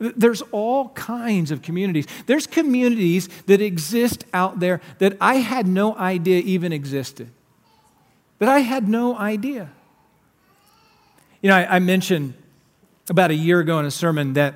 There's 0.00 0.42
all 0.50 0.88
kinds 0.90 1.52
of 1.52 1.62
communities. 1.62 2.06
There's 2.26 2.48
communities 2.48 3.28
that 3.46 3.60
exist 3.60 4.24
out 4.34 4.58
there 4.58 4.80
that 4.98 5.16
I 5.20 5.36
had 5.36 5.68
no 5.68 5.94
idea 5.94 6.40
even 6.40 6.72
existed. 6.72 7.30
That 8.38 8.48
I 8.48 8.60
had 8.60 8.88
no 8.88 9.16
idea. 9.16 9.70
You 11.40 11.50
know, 11.50 11.56
I, 11.56 11.76
I 11.76 11.78
mentioned 11.78 12.34
about 13.08 13.30
a 13.30 13.34
year 13.34 13.60
ago 13.60 13.78
in 13.78 13.84
a 13.84 13.90
sermon 13.90 14.32
that 14.34 14.54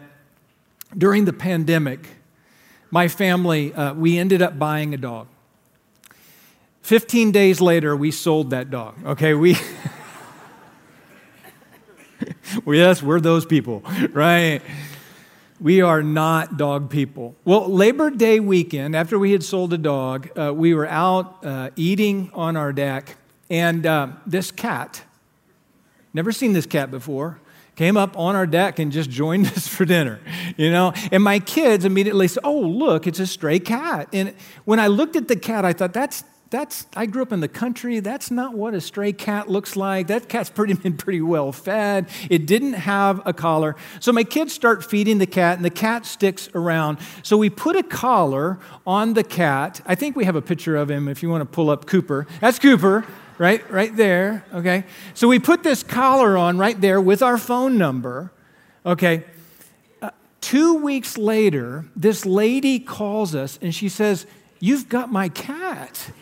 during 0.97 1.27
the 1.27 1.33
pandemic, 1.33 2.09
my 2.91 3.09
family, 3.09 3.75
uh, 3.75 3.95
we 3.95 4.19
ended 4.19 4.41
up 4.41 4.59
buying 4.59 4.95
a 4.95 4.97
dog. 4.97 5.29
15 6.83 7.33
days 7.33 7.61
later, 7.61 7.95
we 7.95 8.11
sold 8.11 8.51
that 8.51 8.71
dog. 8.71 8.95
Okay, 9.05 9.35
we. 9.35 9.57
yes, 12.67 13.03
we're 13.03 13.21
those 13.21 13.45
people, 13.45 13.83
right? 14.13 14.63
We 15.61 15.83
are 15.83 16.03
not 16.03 16.57
dog 16.57 16.89
people. 16.89 17.35
Well, 17.45 17.69
Labor 17.69 18.09
Day 18.09 18.41
weekend, 18.41 18.97
after 18.97 19.19
we 19.19 19.33
had 19.33 19.43
sold 19.43 19.75
a 19.75 19.79
dog, 19.79 20.31
uh, 20.39 20.55
we 20.55 20.73
were 20.73 20.87
out 20.87 21.45
uh, 21.45 21.69
eating 21.77 22.31
on 22.33 22.57
our 22.57 22.73
deck, 22.73 23.18
and 23.51 23.87
uh, 23.87 24.09
this 24.27 24.51
cat, 24.51 25.03
never 26.13 26.33
seen 26.33 26.53
this 26.53 26.67
cat 26.67 26.91
before, 26.91 27.39
came 27.77 27.97
up 27.97 28.19
on 28.19 28.35
our 28.35 28.47
deck 28.47 28.81
and 28.81 28.91
just 28.91 29.09
joined 29.09 29.47
us 29.57 29.69
for 29.69 29.85
dinner, 29.85 30.21
you 30.57 30.71
know? 30.71 30.93
And 31.13 31.23
my 31.23 31.39
kids 31.39 31.85
immediately 31.85 32.29
said, 32.29 32.43
Oh, 32.45 32.59
look, 32.59 33.07
it's 33.07 33.21
a 33.21 33.27
stray 33.27 33.61
cat. 33.61 34.09
And 34.13 34.35
when 34.65 34.81
I 34.81 34.89
looked 34.89 35.17
at 35.17 35.29
the 35.29 35.37
cat, 35.37 35.65
I 35.65 35.73
thought, 35.73 35.93
That's, 35.93 36.25
that's, 36.51 36.87
I 36.97 37.05
grew 37.07 37.23
up 37.23 37.31
in 37.31 37.41
the 37.41 37.49
country. 37.49 38.01
That's 38.01 38.31
not 38.31 38.55
what 38.55 38.75
a 38.75 38.81
stray 38.81 39.13
cat 39.13 39.49
looks 39.49 39.77
like. 39.77 40.07
That 40.07 40.29
cat's 40.29 40.51
pretty, 40.51 40.73
been 40.83 40.97
pretty 40.97 41.21
well 41.21 41.53
fed. 41.53 42.09
It 42.29 42.47
didn't 42.47 42.73
have 42.73 43.21
a 43.25 43.33
collar. 43.33 43.77
So 44.01 44.13
my 44.13 44.25
kids 44.25 44.53
start 44.53 44.83
feeding 44.83 45.19
the 45.19 45.27
cat, 45.27 45.57
and 45.57 45.65
the 45.65 45.71
cat 45.71 46.05
sticks 46.05 46.49
around. 46.55 46.99
So 47.23 47.37
we 47.37 47.49
put 47.49 47.77
a 47.77 47.83
collar 47.83 48.59
on 48.87 49.15
the 49.15 49.25
cat. 49.25 49.83
I 49.87 49.95
think 49.95 50.17
we 50.17 50.25
have 50.25 50.37
a 50.37 50.43
picture 50.43 50.75
of 50.75 50.91
him 50.91 51.07
if 51.07 51.23
you 51.23 51.29
want 51.31 51.43
to 51.43 51.55
pull 51.55 51.71
up 51.71 51.87
Cooper. 51.87 52.27
That's 52.41 52.59
Cooper 52.59 53.05
right? 53.39 53.69
Right 53.71 53.95
there, 53.95 54.45
okay? 54.53 54.85
So 55.15 55.29
we 55.29 55.39
put 55.39 55.63
this 55.63 55.83
collar 55.83 56.37
on 56.37 56.59
right 56.59 56.79
there 56.79 57.01
with 57.01 57.23
our 57.23 57.39
phone 57.39 57.79
number, 57.79 58.33
okay? 58.85 59.25
Uh, 60.03 60.11
two 60.41 60.75
weeks 60.83 61.17
later, 61.17 61.87
this 61.97 62.27
lady 62.27 62.81
calls 62.81 63.35
us 63.35 63.59
and 63.63 63.75
she 63.75 63.89
says, 63.89 64.27
You've 64.61 64.89
got 64.89 65.11
my 65.13 65.29
cat. 65.29 66.11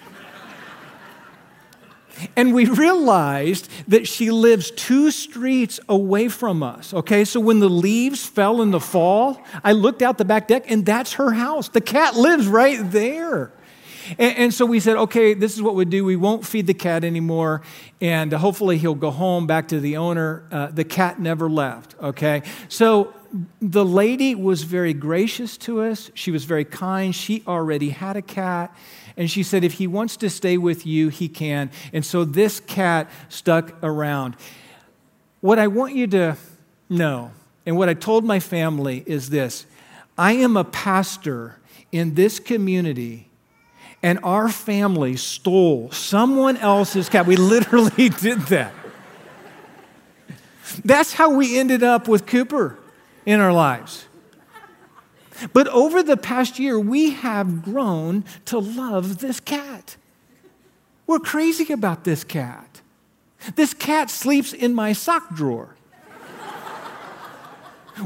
And 2.34 2.54
we 2.54 2.64
realized 2.64 3.68
that 3.88 4.08
she 4.08 4.30
lives 4.30 4.70
two 4.70 5.10
streets 5.10 5.78
away 5.86 6.28
from 6.28 6.62
us. 6.62 6.94
Okay, 6.94 7.26
so 7.26 7.40
when 7.40 7.60
the 7.60 7.68
leaves 7.68 8.24
fell 8.24 8.62
in 8.62 8.70
the 8.70 8.80
fall, 8.80 9.42
I 9.62 9.72
looked 9.72 10.00
out 10.00 10.16
the 10.16 10.24
back 10.24 10.48
deck 10.48 10.70
and 10.70 10.86
that's 10.86 11.12
her 11.14 11.32
house. 11.32 11.68
The 11.68 11.82
cat 11.82 12.16
lives 12.16 12.46
right 12.46 12.78
there. 12.90 13.52
And, 14.18 14.36
and, 14.36 14.54
so 14.54 14.66
we 14.66 14.80
said, 14.80 14.96
okay, 14.96 15.34
this 15.34 15.54
is 15.54 15.62
what 15.62 15.74
we 15.74 15.84
do. 15.84 16.04
We 16.04 16.16
won't 16.16 16.46
feed 16.46 16.66
the 16.66 16.74
cat 16.74 17.04
anymore, 17.04 17.62
and 18.00 18.32
hopefully 18.32 18.78
he'll 18.78 18.94
go 18.94 19.10
home 19.10 19.46
back 19.46 19.68
to 19.68 19.80
the 19.80 19.96
owner. 19.96 20.44
Uh, 20.50 20.66
the 20.68 20.84
cat 20.84 21.20
never 21.20 21.48
left, 21.48 21.94
okay? 22.02 22.42
So 22.68 23.14
the 23.60 23.84
lady 23.84 24.34
was 24.34 24.62
very 24.62 24.94
gracious 24.94 25.56
to 25.58 25.82
us. 25.82 26.10
She 26.14 26.30
was 26.30 26.44
very 26.44 26.64
kind. 26.64 27.14
She 27.14 27.42
already 27.46 27.90
had 27.90 28.16
a 28.16 28.22
cat. 28.22 28.74
And 29.16 29.30
she 29.30 29.42
said, 29.42 29.64
if 29.64 29.74
he 29.74 29.86
wants 29.86 30.16
to 30.18 30.30
stay 30.30 30.58
with 30.58 30.86
you, 30.86 31.08
he 31.08 31.28
can. 31.28 31.70
And 31.92 32.04
so 32.04 32.24
this 32.24 32.60
cat 32.60 33.10
stuck 33.28 33.74
around. 33.82 34.36
What 35.40 35.58
I 35.58 35.68
want 35.68 35.94
you 35.94 36.06
to 36.08 36.36
know, 36.88 37.32
and 37.64 37.76
what 37.76 37.88
I 37.88 37.94
told 37.94 38.24
my 38.24 38.40
family 38.40 39.02
is 39.06 39.30
this 39.30 39.66
I 40.18 40.32
am 40.32 40.56
a 40.56 40.64
pastor 40.64 41.58
in 41.92 42.14
this 42.14 42.38
community 42.38 43.30
and 44.06 44.20
our 44.22 44.48
family 44.48 45.16
stole 45.16 45.90
someone 45.90 46.56
else's 46.58 47.08
cat. 47.08 47.26
We 47.26 47.34
literally 47.34 48.08
did 48.20 48.38
that. 48.42 48.72
That's 50.84 51.14
how 51.14 51.34
we 51.34 51.58
ended 51.58 51.82
up 51.82 52.06
with 52.06 52.24
Cooper 52.24 52.78
in 53.24 53.40
our 53.40 53.52
lives. 53.52 54.06
But 55.52 55.66
over 55.66 56.04
the 56.04 56.16
past 56.16 56.60
year, 56.60 56.78
we 56.78 57.10
have 57.10 57.64
grown 57.64 58.22
to 58.44 58.60
love 58.60 59.18
this 59.18 59.40
cat. 59.40 59.96
We're 61.08 61.18
crazy 61.18 61.72
about 61.72 62.04
this 62.04 62.22
cat. 62.22 62.80
This 63.56 63.74
cat 63.74 64.08
sleeps 64.08 64.52
in 64.52 64.72
my 64.72 64.92
sock 64.92 65.34
drawer. 65.34 65.74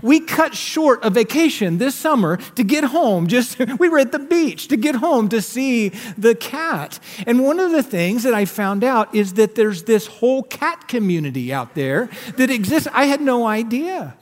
We 0.02 0.20
cut 0.20 0.54
short 0.54 1.04
a 1.04 1.10
vacation 1.10 1.78
this 1.78 1.94
summer 1.94 2.36
to 2.36 2.62
get 2.62 2.84
home. 2.84 3.26
Just 3.26 3.58
we 3.78 3.88
were 3.88 3.98
at 3.98 4.12
the 4.12 4.18
beach 4.18 4.68
to 4.68 4.76
get 4.76 4.96
home 4.96 5.28
to 5.30 5.42
see 5.42 5.90
the 6.16 6.34
cat. 6.34 6.98
And 7.26 7.44
one 7.44 7.60
of 7.60 7.72
the 7.72 7.82
things 7.82 8.22
that 8.22 8.34
I 8.34 8.44
found 8.44 8.84
out 8.84 9.14
is 9.14 9.34
that 9.34 9.54
there's 9.54 9.84
this 9.84 10.06
whole 10.06 10.42
cat 10.42 10.88
community 10.88 11.52
out 11.52 11.74
there 11.74 12.08
that 12.36 12.50
exists. 12.50 12.88
I 12.92 13.04
had 13.04 13.20
no 13.20 13.46
idea. 13.46 14.16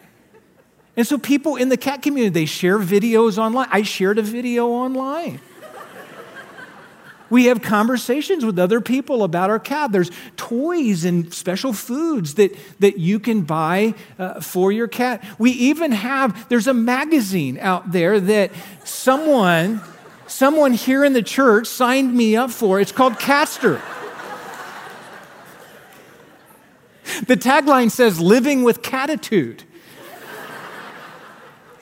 And 0.96 1.07
so 1.07 1.16
people 1.16 1.54
in 1.57 1.68
the 1.68 1.76
cat 1.76 2.02
community, 2.02 2.31
they 2.31 2.46
share 2.46 2.78
videos 2.78 3.38
online. 3.38 3.68
I 3.70 3.83
shared 3.83 4.18
a 4.18 4.22
video 4.22 4.68
online. 4.68 5.40
We 7.30 7.46
have 7.46 7.62
conversations 7.62 8.44
with 8.44 8.58
other 8.58 8.80
people 8.80 9.22
about 9.22 9.50
our 9.50 9.58
cat. 9.58 9.92
There's 9.92 10.10
toys 10.36 11.04
and 11.04 11.32
special 11.32 11.72
foods 11.72 12.34
that, 12.34 12.56
that 12.80 12.98
you 12.98 13.20
can 13.20 13.42
buy 13.42 13.94
uh, 14.18 14.40
for 14.40 14.72
your 14.72 14.88
cat. 14.88 15.22
We 15.38 15.50
even 15.52 15.92
have, 15.92 16.48
there's 16.48 16.66
a 16.66 16.74
magazine 16.74 17.58
out 17.58 17.92
there 17.92 18.18
that 18.18 18.52
someone, 18.84 19.80
someone 20.26 20.72
here 20.72 21.04
in 21.04 21.12
the 21.12 21.22
church 21.22 21.66
signed 21.66 22.14
me 22.14 22.36
up 22.36 22.50
for. 22.50 22.80
It's 22.80 22.92
called 22.92 23.14
Catster. 23.14 23.80
The 27.26 27.36
tagline 27.36 27.90
says, 27.90 28.20
Living 28.20 28.62
with 28.62 28.82
Catitude. 28.82 29.62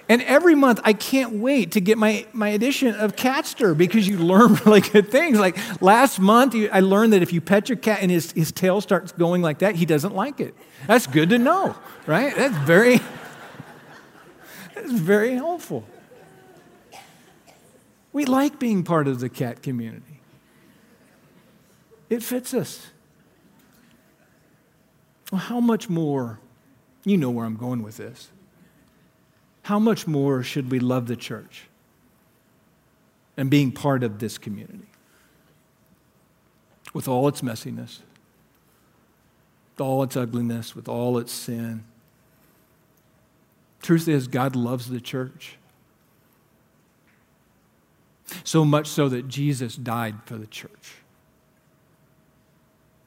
And 0.08 0.22
every 0.22 0.54
month, 0.54 0.80
I 0.84 0.92
can't 0.92 1.34
wait 1.34 1.72
to 1.72 1.80
get 1.80 1.98
my, 1.98 2.26
my 2.32 2.50
edition 2.50 2.94
of 2.94 3.16
Catster 3.16 3.76
because 3.76 4.06
you 4.06 4.18
learn 4.18 4.54
really 4.64 4.80
good 4.80 5.10
things. 5.10 5.38
Like 5.38 5.56
last 5.82 6.20
month, 6.20 6.54
I 6.72 6.80
learned 6.80 7.12
that 7.12 7.22
if 7.22 7.32
you 7.32 7.40
pet 7.40 7.68
your 7.68 7.76
cat 7.76 7.98
and 8.02 8.10
his, 8.10 8.30
his 8.32 8.52
tail 8.52 8.80
starts 8.80 9.10
going 9.12 9.42
like 9.42 9.58
that, 9.58 9.74
he 9.74 9.84
doesn't 9.84 10.14
like 10.14 10.38
it. 10.38 10.54
That's 10.86 11.06
good 11.08 11.30
to 11.30 11.38
know, 11.38 11.74
right? 12.06 12.34
That's 12.36 12.56
very, 12.58 13.00
that's 14.74 14.92
very 14.92 15.34
helpful. 15.34 15.84
We 18.12 18.24
like 18.26 18.60
being 18.60 18.84
part 18.84 19.08
of 19.08 19.18
the 19.18 19.28
cat 19.28 19.62
community, 19.62 20.20
it 22.08 22.22
fits 22.22 22.54
us. 22.54 22.86
Well, 25.32 25.40
how 25.40 25.58
much 25.58 25.88
more? 25.88 26.38
You 27.04 27.16
know 27.16 27.30
where 27.30 27.44
I'm 27.44 27.56
going 27.56 27.82
with 27.82 27.96
this 27.96 28.30
how 29.66 29.80
much 29.80 30.06
more 30.06 30.44
should 30.44 30.70
we 30.70 30.78
love 30.78 31.08
the 31.08 31.16
church 31.16 31.64
and 33.36 33.50
being 33.50 33.72
part 33.72 34.04
of 34.04 34.20
this 34.20 34.38
community 34.38 34.86
with 36.94 37.08
all 37.08 37.26
its 37.26 37.40
messiness, 37.40 37.98
with 39.72 39.80
all 39.80 40.04
its 40.04 40.16
ugliness, 40.16 40.76
with 40.76 40.88
all 40.88 41.18
its 41.18 41.32
sin? 41.32 41.82
Truth 43.82 44.06
is, 44.06 44.28
God 44.28 44.54
loves 44.54 44.88
the 44.88 45.00
church. 45.00 45.56
So 48.44 48.64
much 48.64 48.86
so 48.86 49.08
that 49.08 49.26
Jesus 49.26 49.74
died 49.74 50.14
for 50.26 50.36
the 50.36 50.46
church. 50.46 50.94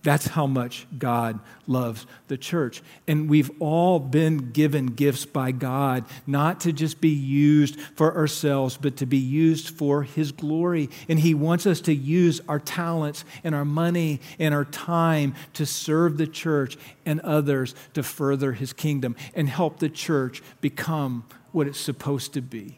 That's 0.02 0.28
how 0.28 0.48
much 0.48 0.88
God 0.98 1.40
loves 1.68 2.06
the 2.30 2.38
church. 2.38 2.82
And 3.06 3.30
we've 3.30 3.52
all 3.60 4.00
been 4.00 4.52
given 4.52 4.86
gifts 4.86 5.26
by 5.26 5.52
God, 5.52 6.06
not 6.26 6.62
to 6.62 6.72
just 6.72 7.02
be 7.02 7.10
used 7.10 7.78
for 7.96 8.16
ourselves, 8.16 8.78
but 8.78 8.96
to 8.98 9.06
be 9.06 9.18
used 9.18 9.70
for 9.70 10.04
His 10.04 10.32
glory. 10.32 10.90
And 11.10 11.20
He 11.20 11.34
wants 11.34 11.66
us 11.66 11.82
to 11.82 11.94
use 11.94 12.40
our 12.48 12.60
talents 12.60 13.26
and 13.44 13.54
our 13.54 13.66
money 13.66 14.22
and 14.40 14.54
our 14.54 14.66
time 14.66 15.36
to 15.56 15.66
serve 15.66 16.18
the 16.18 16.28
church 16.28 16.78
and 17.06 17.20
others 17.22 17.76
to 17.94 18.02
further 18.02 18.54
His 18.54 18.72
kingdom 18.72 19.18
and 19.36 19.50
help 19.50 19.80
the 19.80 19.90
church 19.90 20.42
become 20.62 21.26
what 21.52 21.68
it's 21.68 21.80
supposed 21.80 22.34
to 22.34 22.42
be 22.42 22.78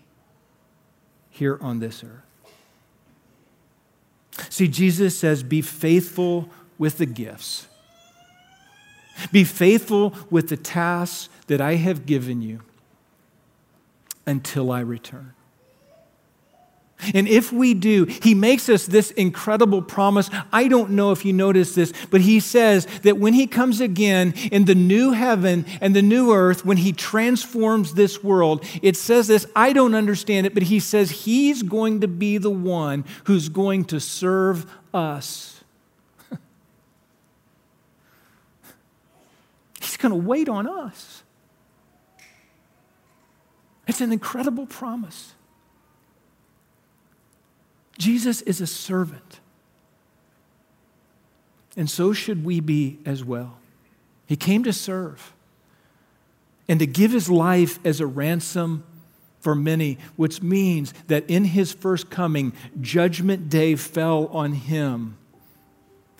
here 1.30 1.60
on 1.62 1.80
this 1.80 2.04
earth. 2.04 2.24
See, 4.50 4.68
Jesus 4.68 5.18
says, 5.18 5.44
Be 5.44 5.62
faithful 5.62 6.50
with 6.82 6.98
the 6.98 7.06
gifts. 7.06 7.68
Be 9.32 9.44
faithful 9.44 10.16
with 10.32 10.50
the 10.50 10.58
tasks 10.58 11.30
that 11.46 11.62
I 11.62 11.76
have 11.76 12.08
given 12.08 12.42
you 12.42 12.62
until 14.26 14.72
I 14.72 14.80
return. 14.80 15.34
And 17.14 17.28
if 17.28 17.54
we 17.54 17.76
do, 17.76 18.06
he 18.06 18.34
makes 18.34 18.68
us 18.68 18.88
this 18.88 19.12
incredible 19.12 19.84
promise. 19.84 20.32
I 20.52 20.68
don't 20.68 20.92
know 20.92 21.12
if 21.12 21.24
you 21.24 21.34
notice 21.34 21.76
this, 21.76 21.94
but 22.10 22.22
he 22.22 22.40
says 22.40 22.88
that 23.04 23.20
when 23.20 23.34
he 23.34 23.46
comes 23.46 23.80
again 23.80 24.34
in 24.52 24.66
the 24.66 24.74
new 24.74 25.12
heaven 25.12 25.68
and 25.82 25.96
the 25.96 26.02
new 26.02 26.34
earth, 26.34 26.66
when 26.66 26.78
he 26.78 26.94
transforms 26.94 27.94
this 27.94 28.24
world, 28.24 28.66
it 28.82 28.98
says 28.98 29.28
this. 29.28 29.46
I 29.56 29.72
don't 29.72 29.94
understand 29.94 30.48
it, 30.48 30.56
but 30.56 30.64
he 30.64 30.80
says 30.80 31.12
he's 31.12 31.62
going 31.62 32.02
to 32.02 32.08
be 32.08 32.40
the 32.40 32.50
one 32.50 33.06
who's 33.26 33.50
going 33.50 33.86
to 33.86 34.00
serve 34.00 34.66
us. 34.96 35.50
He's 39.82 39.91
going 40.02 40.12
to 40.12 40.28
wait 40.28 40.50
on 40.50 40.68
us. 40.68 41.24
It's 43.88 44.02
an 44.02 44.12
incredible 44.12 44.66
promise. 44.66 45.34
Jesus 47.98 48.42
is 48.42 48.62
a 48.62 48.68
servant. 48.68 49.40
And 51.78 51.90
so 51.90 52.14
should 52.14 52.44
we 52.44 52.60
be 52.60 53.00
as 53.06 53.24
well. 53.24 53.58
He 54.26 54.36
came 54.36 54.64
to 54.64 54.74
serve 54.74 55.34
and 56.68 56.80
to 56.80 56.88
give 56.88 57.12
his 57.12 57.30
life 57.30 57.80
as 57.86 58.00
a 58.00 58.08
ransom 58.08 58.84
for 59.40 59.56
many, 59.56 59.98
which 60.16 60.42
means 60.42 60.94
that 61.08 61.30
in 61.30 61.46
his 61.46 61.74
first 61.74 62.10
coming, 62.10 62.54
judgment 62.80 63.50
day 63.50 63.76
fell 63.76 64.28
on 64.28 64.54
him 64.54 65.18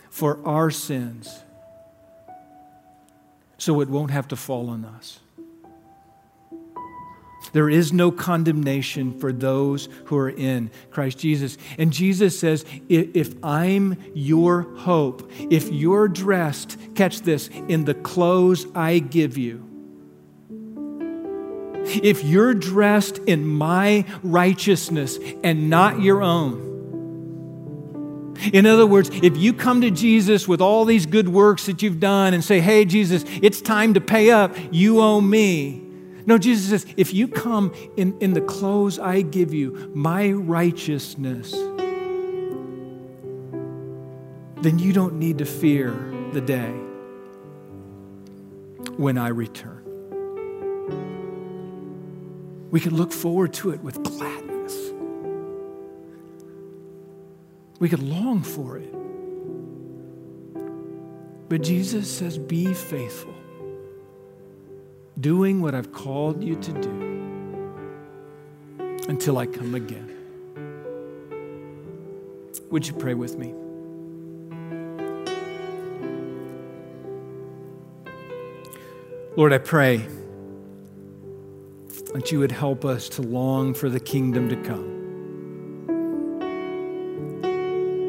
for 0.10 0.40
our 0.46 0.72
sins 0.72 1.44
so 3.62 3.80
it 3.80 3.90
won't 3.90 4.10
have 4.10 4.28
to 4.28 4.36
fall 4.36 4.72
on 4.72 4.84
us. 4.84 5.20
There 7.54 7.70
is 7.70 7.94
no 7.94 8.10
condemnation 8.12 9.20
for 9.20 9.32
those 9.32 9.88
who 10.06 10.18
are 10.18 10.32
in 10.32 10.72
Christ 10.90 11.20
Jesus. 11.20 11.60
And 11.78 11.94
Jesus 11.94 12.40
says, 12.40 12.66
if 12.90 13.36
I'm 13.44 13.98
your 14.16 14.64
hope, 14.78 15.32
if 15.52 15.70
you're 15.72 16.08
dressed, 16.08 16.76
catch 16.96 17.22
this, 17.22 17.50
in 17.68 17.86
the 17.86 17.94
clothes 17.94 18.66
I 18.74 18.98
give 18.98 19.38
you, 19.38 19.68
if 21.86 22.24
you're 22.24 22.56
dressed 22.56 23.20
in 23.20 23.46
my 23.46 24.06
righteousness 24.24 25.20
and 25.44 25.70
not 25.70 26.02
your 26.02 26.24
own, 26.24 26.71
in 28.54 28.66
other 28.66 28.86
words, 28.86 29.10
if 29.22 29.38
you 29.38 29.54
come 29.54 29.82
to 29.82 29.92
Jesus 29.92 30.48
with 30.48 30.62
all 30.62 30.86
these 30.86 31.06
good 31.06 31.30
works 31.30 31.66
that 31.68 31.82
you've 31.82 32.00
done 32.00 32.34
and 32.34 32.44
say, 32.44 32.60
hey, 32.60 32.86
Jesus, 32.86 33.24
it's 33.42 33.62
time 33.62 33.94
to 33.94 34.02
pay 34.02 34.32
up, 34.32 34.56
you 34.72 35.02
owe 35.02 35.22
me. 35.22 35.84
No, 36.26 36.38
Jesus 36.38 36.70
says, 36.70 36.94
if 36.98 37.14
you 37.14 37.28
come 37.28 37.74
in, 37.98 38.18
in 38.20 38.34
the 38.34 38.42
clothes 38.42 39.00
I 39.00 39.22
give 39.22 39.54
you, 39.54 39.92
my 39.94 40.32
righteousness, 40.32 41.52
then 44.62 44.78
you 44.78 44.94
don't 44.94 45.16
need 45.16 45.40
to 45.40 45.46
fear 45.46 45.92
the 46.34 46.42
day 46.42 46.72
when 48.98 49.18
I 49.18 49.30
return. 49.30 49.80
We 52.70 52.80
can 52.80 52.96
look 52.96 53.12
forward 53.12 53.54
to 53.56 53.72
it 53.72 53.82
with 53.82 54.02
gladness. 54.04 54.51
We 57.82 57.90
could 57.90 58.04
long 58.04 58.44
for 58.44 58.78
it. 58.78 58.94
But 61.50 61.64
Jesus 61.64 62.08
says, 62.10 62.38
Be 62.38 62.76
faithful, 62.76 63.34
doing 65.20 65.62
what 65.62 65.74
I've 65.74 65.92
called 65.92 66.44
you 66.44 66.56
to 66.58 66.72
do 66.74 66.92
until 69.10 69.40
I 69.40 69.48
come 69.48 69.74
again. 69.74 70.16
Would 72.70 72.88
you 72.88 72.94
pray 72.94 73.16
with 73.16 73.40
me? 73.40 73.56
Lord, 79.36 79.54
I 79.54 79.58
pray 79.58 80.06
that 82.14 82.32
you 82.32 82.38
would 82.38 82.52
help 82.52 82.86
us 82.86 83.10
to 83.10 83.24
long 83.24 83.74
for 83.74 83.90
the 83.90 84.00
kingdom 84.00 84.50
to 84.50 84.56
come. 84.58 85.01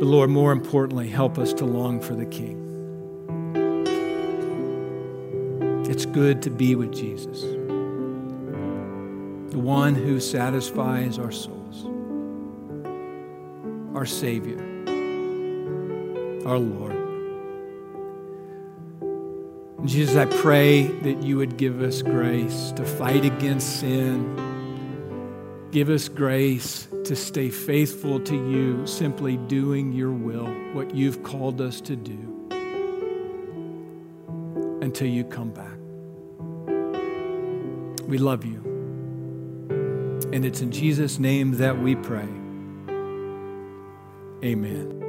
But 0.02 0.08
Lord, 0.08 0.30
more 0.30 0.50
importantly, 0.50 1.06
help 1.06 1.38
us 1.38 1.52
to 1.52 1.64
long 1.64 2.00
for 2.00 2.16
the 2.16 2.26
King. 2.26 2.58
It's 5.88 6.06
good 6.06 6.42
to 6.42 6.50
be 6.50 6.74
with 6.74 6.92
Jesus. 6.92 7.42
The 9.52 9.60
one 9.60 9.94
who 9.94 10.18
satisfies 10.18 11.20
our 11.20 11.30
souls, 11.30 11.84
our 13.94 14.04
Savior, 14.04 14.58
our 16.46 16.58
Lord. 16.58 16.98
Jesus, 19.86 20.16
I 20.16 20.24
pray 20.24 20.88
that 21.02 21.22
you 21.22 21.36
would 21.36 21.56
give 21.56 21.80
us 21.80 22.02
grace 22.02 22.72
to 22.72 22.84
fight 22.84 23.24
against 23.24 23.78
sin. 23.78 24.51
Give 25.72 25.88
us 25.88 26.06
grace 26.06 26.86
to 27.04 27.16
stay 27.16 27.48
faithful 27.48 28.20
to 28.20 28.34
you, 28.34 28.86
simply 28.86 29.38
doing 29.38 29.90
your 29.94 30.10
will, 30.10 30.46
what 30.74 30.94
you've 30.94 31.22
called 31.22 31.62
us 31.62 31.80
to 31.80 31.96
do, 31.96 32.48
until 34.82 35.08
you 35.08 35.24
come 35.24 35.50
back. 35.50 35.78
We 38.06 38.18
love 38.18 38.44
you. 38.44 38.60
And 40.30 40.44
it's 40.44 40.60
in 40.60 40.70
Jesus' 40.72 41.18
name 41.18 41.52
that 41.52 41.78
we 41.78 41.96
pray. 41.96 42.28
Amen. 44.44 45.01